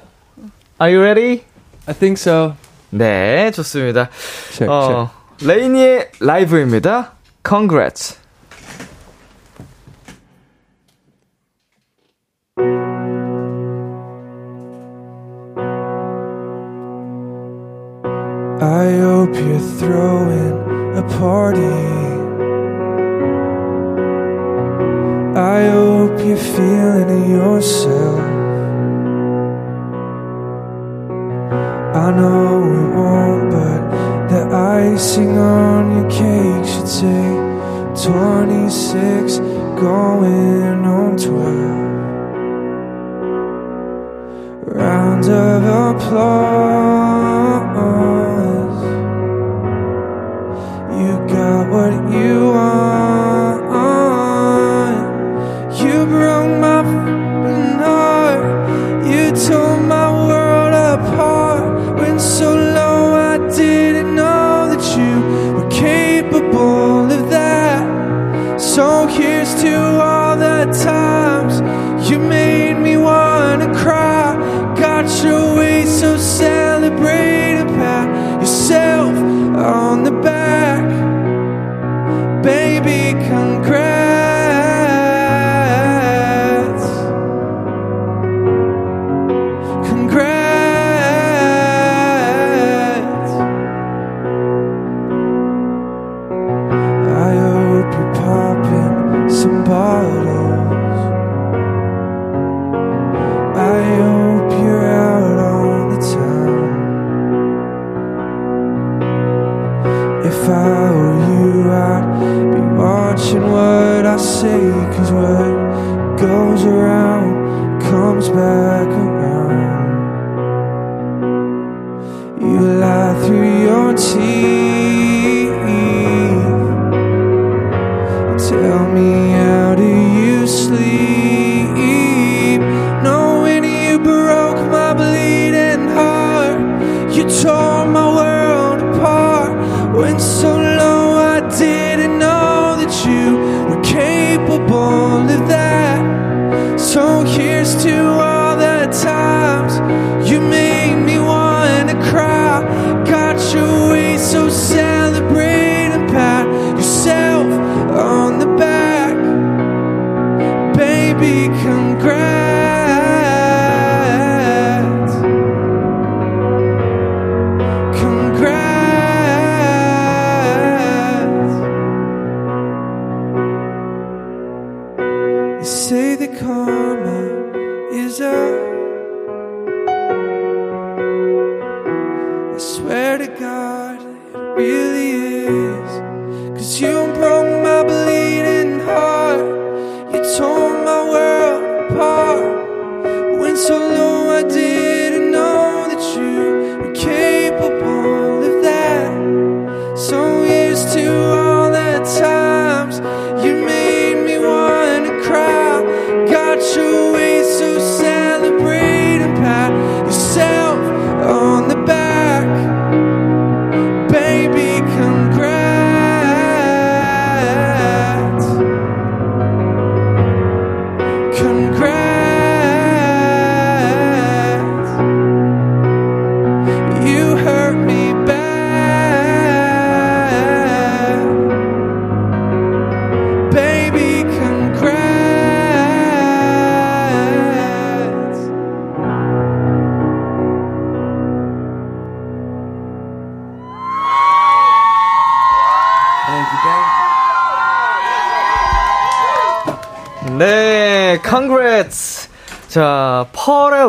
[0.80, 1.44] are you ready?
[1.86, 2.54] I think so.
[2.90, 4.08] 네, 좋습니다.
[4.52, 5.10] Check, 어,
[5.42, 7.12] 레이니의 라이브입니다.
[7.46, 8.18] Congrats.
[18.61, 21.61] I hope you're throwing a party.
[25.35, 28.19] I hope you're feeling yourself.
[31.95, 33.81] I know it won't, but
[34.29, 37.33] the icing on your cake should say
[38.05, 39.39] 26
[39.81, 41.81] going on 12.
[44.67, 47.10] Round round of applause.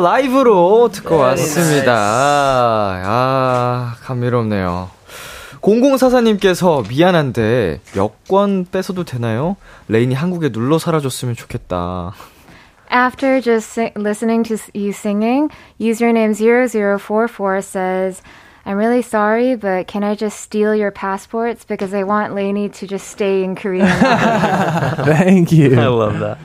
[0.03, 1.95] 라이브로 듣고 왔습니다.
[3.05, 4.91] 아, 감미롭네요.
[5.61, 9.57] 0044님께서 미안한데 여권 뺏어도 되나요?
[9.89, 12.13] 레인이 한국에 눌러 살아줬으면 좋겠다.
[12.93, 15.49] After just si- listening to you singing,
[15.81, 18.23] username 0044 says,
[18.66, 21.64] I'm really sorry, but can I just steal your passports?
[21.64, 23.88] Because I want Lainey to just stay in Korea.
[25.06, 25.80] Thank you.
[25.80, 26.38] I love that.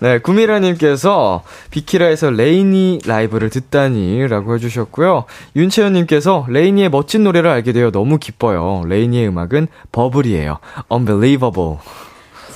[0.00, 5.26] 네, 구미라님께서 비키라에서 레이니 라이브를 듣다니 라고 해주셨고요.
[5.54, 8.82] 윤채연님께서 레이니의 멋진 노래를 알게 되어 너무 기뻐요.
[8.84, 10.58] 레이니의 음악은 버블이에요.
[10.90, 11.78] Unbelievable.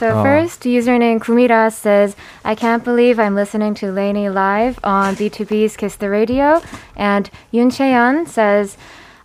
[0.01, 5.77] So first, username Kumira says, I can't believe I'm listening to Lainey live on B2B's
[5.77, 6.61] Kiss the Radio.
[6.97, 8.77] And Yoon Cheon says,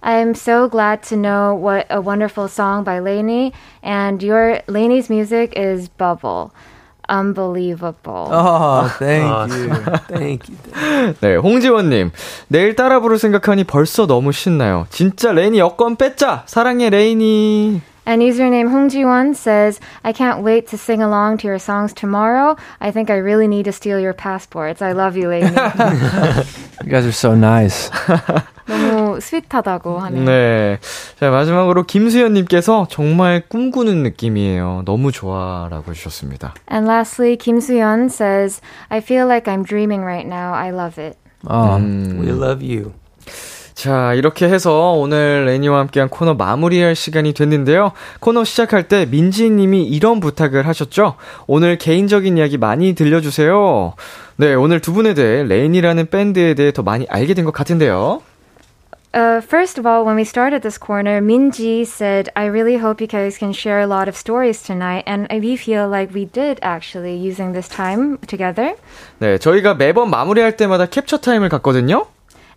[0.01, 3.53] I'm so glad to know what a wonderful song by Lainey.
[3.83, 6.53] And your Lainey's music is Bubble.
[7.09, 8.29] Unbelievable.
[8.31, 9.73] Oh, thank Oh, you.
[10.07, 10.55] Thank you.
[11.19, 12.11] 네, 홍지원님.
[12.47, 14.85] 내일 따라 부를 생각하니 벌써 너무 신나요.
[14.89, 16.43] 진짜 레이니 여권 뺐자!
[16.45, 17.81] 사랑해, 레이니!
[18.05, 22.57] And username Hongji1 says, I can't wait to sing along to your songs tomorrow.
[22.81, 24.81] I think I really need to steal your passports.
[24.81, 25.53] I love you, Lainey.
[26.83, 27.91] You guys are so nice.
[28.65, 30.25] 너무 스윗하다고 하네요.
[30.25, 30.79] 네.
[31.19, 34.83] 자, 마지막으로 김수현님께서 정말 꿈꾸는 느낌이에요.
[34.85, 35.67] 너무 좋아.
[35.69, 36.55] 라고 해주셨습니다.
[36.71, 40.53] And lastly, Kim Suyeon says, I feel like I'm dreaming right now.
[40.53, 41.17] I love it.
[41.47, 42.17] Oh, 음.
[42.19, 42.93] We love you.
[43.76, 47.92] 자, 이렇게 해서 오늘 레니와 함께한 코너 마무리할 시간이 됐는데요.
[48.20, 51.16] 코너 시작할 때 민지 님이 이런 부탁을 하셨죠?
[51.46, 53.92] 오늘 개인적인 이야기 많이 들려주세요.
[54.36, 58.22] 네, 오늘 두 분에 대해 레니라는 밴드에 대해 더 많이 알게 된 것 같은데요.
[59.14, 63.06] Uh, first of all, when we started this corner, Minji said, I really hope you
[63.06, 65.04] guys can share a lot of stories tonight.
[65.06, 68.74] And we feel like we did actually using this time together.
[69.20, 72.06] 네, 저희가 매번 마무리할 때마다 캡처 타임을 갖거든요.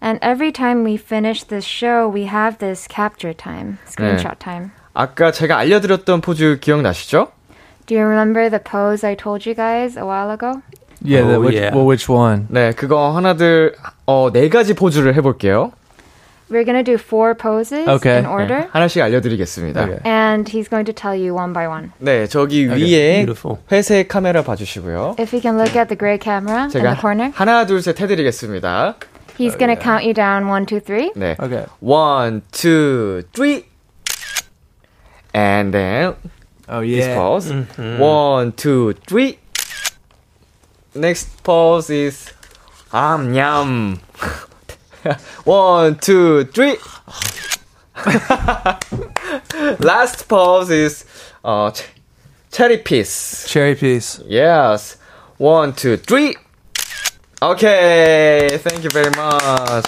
[0.01, 4.72] And every time we finish this show, we have this capture time, screenshot time.
[4.95, 7.28] 아까 제가 알려드렸던 포즈 기억나시죠?
[7.87, 10.62] Do you remember the pose I told you guys a while ago?
[11.03, 11.22] yeah.
[11.26, 11.74] the- Oh, which, yeah.
[11.74, 12.47] Well, which one?
[12.51, 13.74] 네, 그거 하나들,
[14.07, 15.72] 어, 네 가지 포즈를 해볼게요.
[16.51, 18.18] We're going to do four poses Okay.
[18.18, 18.61] in order.
[18.61, 19.80] 네, 하나씩 알려드리겠습니다.
[19.82, 19.99] Okay.
[20.05, 21.91] And he's going to tell you one by one.
[21.99, 23.59] 네, 저기 위에 Beautiful.
[23.72, 25.16] 회색 카메라 봐주시고요.
[25.18, 27.99] If you can look at the gray camera in the 제가 corner, 하나, 둘, 셋
[27.99, 28.95] 해드리겠습니다.
[29.40, 31.12] he's going to count you down one, two, three.
[31.16, 31.36] 네.
[31.40, 31.66] Okay.
[31.80, 33.66] One, two, three.
[35.34, 36.16] And then
[36.68, 36.98] Oh yeah.
[36.98, 37.16] this yeah.
[37.16, 38.00] pose.
[38.00, 39.40] One, two, three.
[40.94, 42.32] Next pose is
[42.92, 44.00] um yum.
[45.46, 46.76] One, two, three.
[49.80, 51.06] Last pose is
[51.44, 51.86] uh ch-
[52.52, 53.46] cherry piece.
[53.48, 54.20] Cherry piece.
[54.28, 54.98] Yes.
[55.38, 56.36] One, two, three.
[57.43, 58.59] Okay.
[58.62, 59.85] Thank you very much.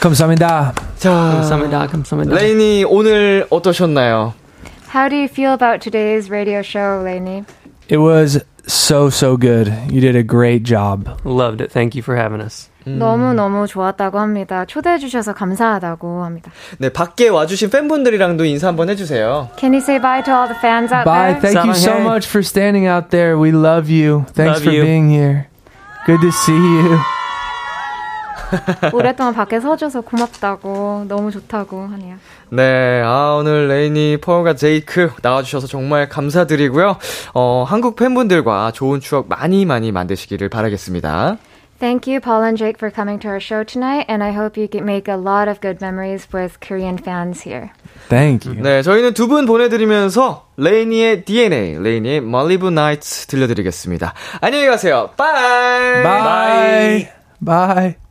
[0.00, 0.72] 감사합니다.
[0.98, 1.86] 자, 감사합니다.
[1.86, 2.34] 감사합니다.
[2.36, 4.34] 레인이 오늘 어떠셨나요?
[4.94, 7.44] How do you feel about today's radio show, Lainey?
[7.88, 9.68] It was so so good.
[9.90, 11.08] You did a great job.
[11.24, 11.70] Loved it.
[11.72, 12.70] Thank you for having us.
[12.86, 14.66] 너무너무 좋았다고 합니다.
[14.66, 16.50] 초대해주셔서 감사하다고 합니다.
[16.78, 19.48] 네, 밖에 와주신 팬분들이랑도 인사 한번 해주세요.
[19.58, 21.32] Can you say bye to all the fans out Bye.
[21.32, 21.40] there?
[21.40, 22.04] Thank you so 사랑해.
[22.04, 23.38] much for standing out there.
[23.38, 24.26] We love you.
[24.34, 24.82] Thanks Love for you.
[24.84, 25.48] being here.
[26.05, 26.97] Good to see you.
[28.93, 32.15] 오랫동안 밖에 서줘서 고맙다고 너무 좋다고 하네요.
[32.49, 36.97] 네, 아, 오늘 레이니, 펄과 제이크 나와주셔서 정말 감사드리고요.
[37.35, 41.37] 어, 한국 팬분들과 좋은 추억 많이 많이 만드시기를 바라겠습니다.
[41.79, 44.67] Thank you, Paul and Jake, for coming to our show tonight, and I hope you
[44.83, 47.71] make a lot of good memories with Korean fans here.
[48.07, 48.61] Thank you.
[48.63, 54.13] 네, 저희는 두 분 보내드리면서 레이니의 DNA, 레이니의 Malibu Nights 들려드리겠습니다.
[54.41, 55.09] 안녕히 가세요.
[55.17, 56.03] 빠이!
[56.03, 57.09] Bye.
[57.45, 57.95] Bye.
[57.95, 58.08] 한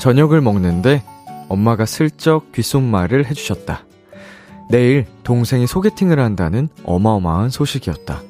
[0.00, 1.02] 저녁을 먹는데
[1.50, 3.84] 엄마가 슬쩍 귓속말을 해주셨다.
[4.70, 8.22] 내일 동생이 소개팅을 한다는 어마어마한 소식이었다.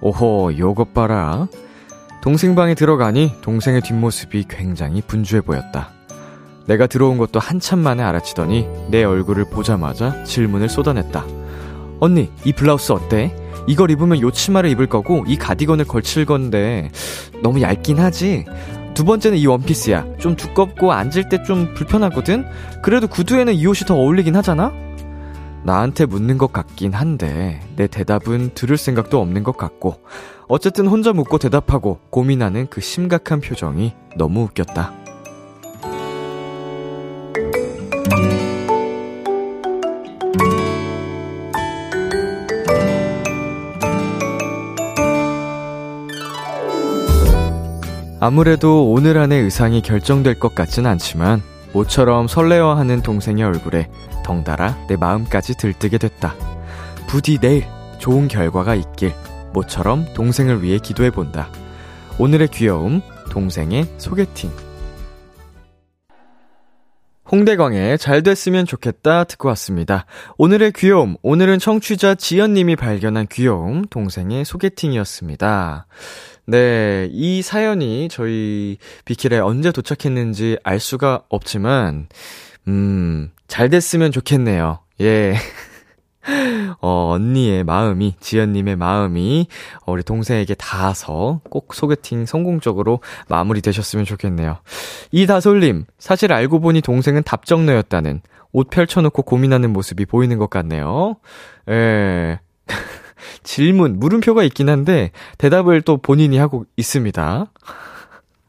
[0.00, 1.48] 오호, 요것 봐라.
[2.22, 5.90] 동생 방에 들어가니 동생의 뒷모습이 굉장히 분주해 보였다.
[6.66, 11.26] 내가 들어온 것도 한참 만에 알아치더니 내 얼굴을 보자마자 질문을 쏟아냈다.
[12.00, 13.36] 언니, 이 블라우스 어때?
[13.66, 16.90] 이걸 입으면 요 치마를 입을 거고 이 가디건을 걸칠 건데
[17.42, 18.46] 너무 얇긴 하지?
[18.94, 20.16] 두 번째는 이 원피스야.
[20.18, 22.44] 좀 두껍고 앉을 때 좀 불편하거든?
[22.82, 24.72] 그래도 구두에는 이 옷이 더 어울리긴 하잖아?
[25.64, 29.96] 나한테 묻는 것 같긴 한데, 내 대답은 들을 생각도 없는 것 같고,
[30.48, 34.92] 어쨌든 혼자 묻고 대답하고 고민하는 그 심각한 표정이 너무 웃겼다.
[48.24, 51.42] 아무래도 오늘 안에 의상이 결정될 것 같진 않지만
[51.72, 53.90] 모처럼 설레어하는 동생의 얼굴에
[54.24, 56.36] 덩달아 내 마음까지 들뜨게 됐다.
[57.08, 57.64] 부디 내일
[57.98, 59.12] 좋은 결과가 있길
[59.52, 61.48] 모처럼 동생을 위해 기도해 본다.
[62.20, 63.02] 오늘의 귀여움
[63.32, 64.52] 동생의 소개팅.
[67.32, 70.04] 홍대광의 잘 됐으면 좋겠다 듣고 왔습니다.
[70.36, 75.86] 오늘의 귀여움, 오늘은 청취자 지연님이 발견한 귀여움, 동생의 소개팅이었습니다.
[76.46, 82.08] 네, 이 사연이 저희 비킬에 언제 도착했는지 알 수가 없지만,
[82.68, 84.80] 음, 잘 됐으면 좋겠네요.
[85.00, 85.34] 예.
[86.80, 89.46] 어, 언니의 마음이, 지연님의 마음이,
[89.84, 94.58] 어, 우리 동생에게 닿아서 꼭 소개팅 성공적으로 마무리 되셨으면 좋겠네요.
[95.10, 98.20] 이다솔님, 사실 알고 보니 동생은 답정너였다는
[98.52, 101.16] 옷 펼쳐놓고 고민하는 모습이 보이는 것 같네요.
[101.68, 102.40] 예.
[103.42, 107.46] 질문, 물음표가 있긴 한데, 대답을 또 본인이 하고 있습니다.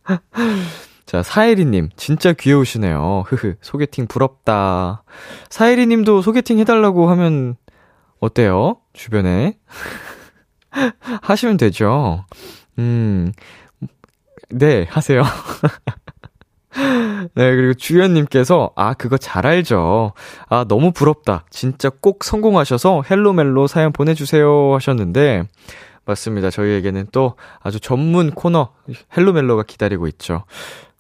[1.06, 3.24] 자, 사혜리님, 진짜 귀여우시네요.
[3.28, 5.04] 흐흐, 소개팅 부럽다.
[5.50, 7.56] 사혜리님도 소개팅 해달라고 하면,
[8.20, 8.78] 어때요?
[8.94, 9.58] 주변에?
[11.22, 12.26] 하시면 되죠.
[12.80, 13.32] 음,
[14.50, 15.24] 네, 하세요.
[17.36, 20.14] 네, 그리고 주연님께서, 아, 그거 잘 알죠.
[20.50, 21.46] 아, 너무 부럽다.
[21.50, 25.44] 진짜 꼭 성공하셔서 헬로멜로 사연 보내주세요 하셨는데,
[26.06, 26.50] 맞습니다.
[26.50, 28.70] 저희에게는 또 아주 전문 코너,
[29.16, 30.44] 헬로멜로가 기다리고 있죠.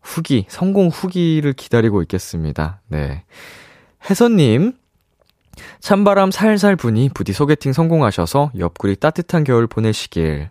[0.01, 2.81] 후기, 성공 후기를 기다리고 있겠습니다.
[2.87, 3.23] 네.
[4.09, 4.73] 혜선님,
[5.79, 10.49] 찬바람 살살 부니 부디 소개팅 성공하셔서 옆구리 따뜻한 겨울 보내시길.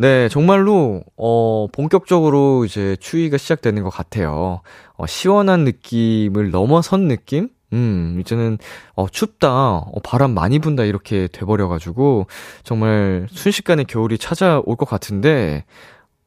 [0.00, 4.60] 네, 정말로, 어, 본격적으로 이제 추위가 시작되는 것 같아요.
[4.96, 7.48] 어, 시원한 느낌을 넘어선 느낌?
[7.72, 8.58] 음, 이제는,
[8.94, 12.28] 어, 춥다, 어, 바람 많이 분다, 이렇게 돼버려가지고,
[12.62, 15.64] 정말 순식간에 겨울이 찾아올 것 같은데,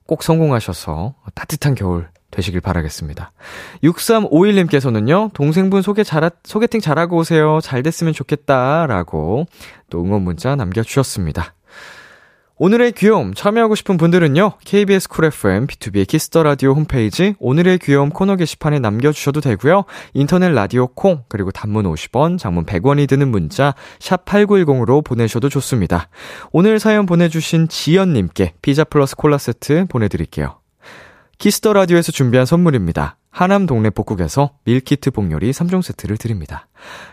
[0.06, 3.32] 꼭 성공하셔서 따뜻한 겨울 되시길 바라겠습니다.
[3.84, 7.60] 6351님께서는요, 동생분 소개 잘, 소개팅 잘하고 오세요.
[7.62, 8.86] 잘 됐으면 좋겠다.
[8.88, 9.46] 라고
[9.90, 11.54] 또 응원 문자 남겨주셨습니다.
[12.64, 14.52] 오늘의 귀여움 참여하고 싶은 분들은요.
[14.64, 19.86] KBS 쿨 FM B2B의 키스터 라디오 홈페이지 오늘의 귀여움 코너 게시판에 남겨 주셔도 되고요.
[20.14, 26.10] 인터넷 라디오 콩 그리고 단문 50원, 장문 100원이 드는 문자 샵 8910으로 보내셔도 좋습니다.
[26.52, 30.60] 오늘 사연 보내 주신 지연 님께 피자 플러스 콜라 세트 보내 드릴게요.
[31.40, 33.18] Kiss the Radio에서 준비한 선물입니다.
[33.32, 36.68] 하남 동네 복국에서 밀키트 복요리 3종 세트를 드립니다.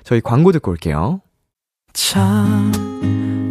[0.04, 1.22] 저희 광고 듣고 올게요.
[1.94, 2.70] 참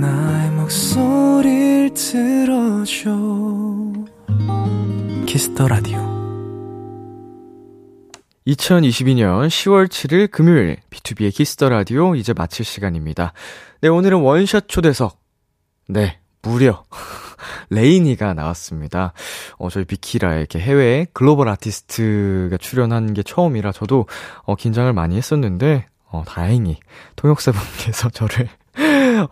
[0.00, 3.10] 나의 목소리를 들어줘
[5.26, 5.98] Kiss the Radio
[8.46, 13.32] 2022년 10월 7일 금요일 B2B의 키스터 라디오 이제 마칠 시간입니다.
[13.80, 15.20] 네, 오늘은 원샷 초대석.
[15.88, 16.84] 네, 무려
[17.70, 19.12] LANY가 나왔습니다.
[19.58, 24.06] 어, 저희 비키라 이렇게 해외 글로벌 아티스트가 출연한 게 처음이라 저도
[24.42, 26.76] 어, 긴장을 많이 했었는데 어, 다행히
[27.16, 28.48] 통역사분께서 저를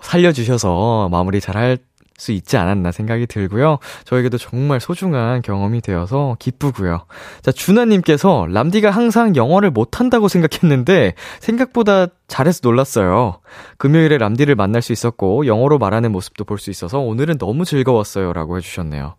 [0.03, 1.79] 살려주셔서 마무리 잘할
[2.19, 3.79] 수 있지 않았나 생각이 들고요.
[4.05, 7.07] 저에게도 정말 소중한 경험이 되어서 기쁘고요.
[7.41, 13.39] 자, 준하님께서 람디가 항상 영어를 못한다고 생각했는데 생각보다 잘해서 놀랐어요.
[13.79, 18.35] 금요일에 람디를 만날 수 있었고 영어로 말하는 모습도 볼 수 있어서 오늘은 너무 즐거웠어요.
[18.35, 19.15] 라고 해주셨네요.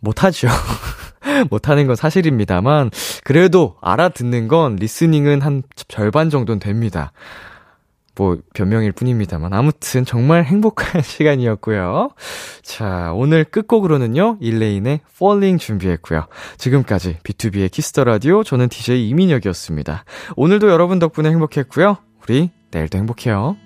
[0.00, 0.48] 못하죠.
[1.50, 2.90] 못하는 건 사실입니다만,
[3.24, 7.12] 그래도 알아듣는 건 listening은 한 절반 정도는 됩니다.
[8.16, 9.52] 뭐, 변명일 뿐입니다만.
[9.54, 12.10] 아무튼 정말 행복한 시간이었고요.
[12.62, 16.26] 자, 오늘 끝곡으로는요, 일레인의 Falling 준비했고요.
[16.58, 20.04] 지금까지 B2B의 키스터 라디오, 저는 DJ 이민혁이었습니다.
[20.36, 21.96] 오늘도 여러분 덕분에 행복했고요.
[22.22, 23.56] 우리 내일도 행복해요.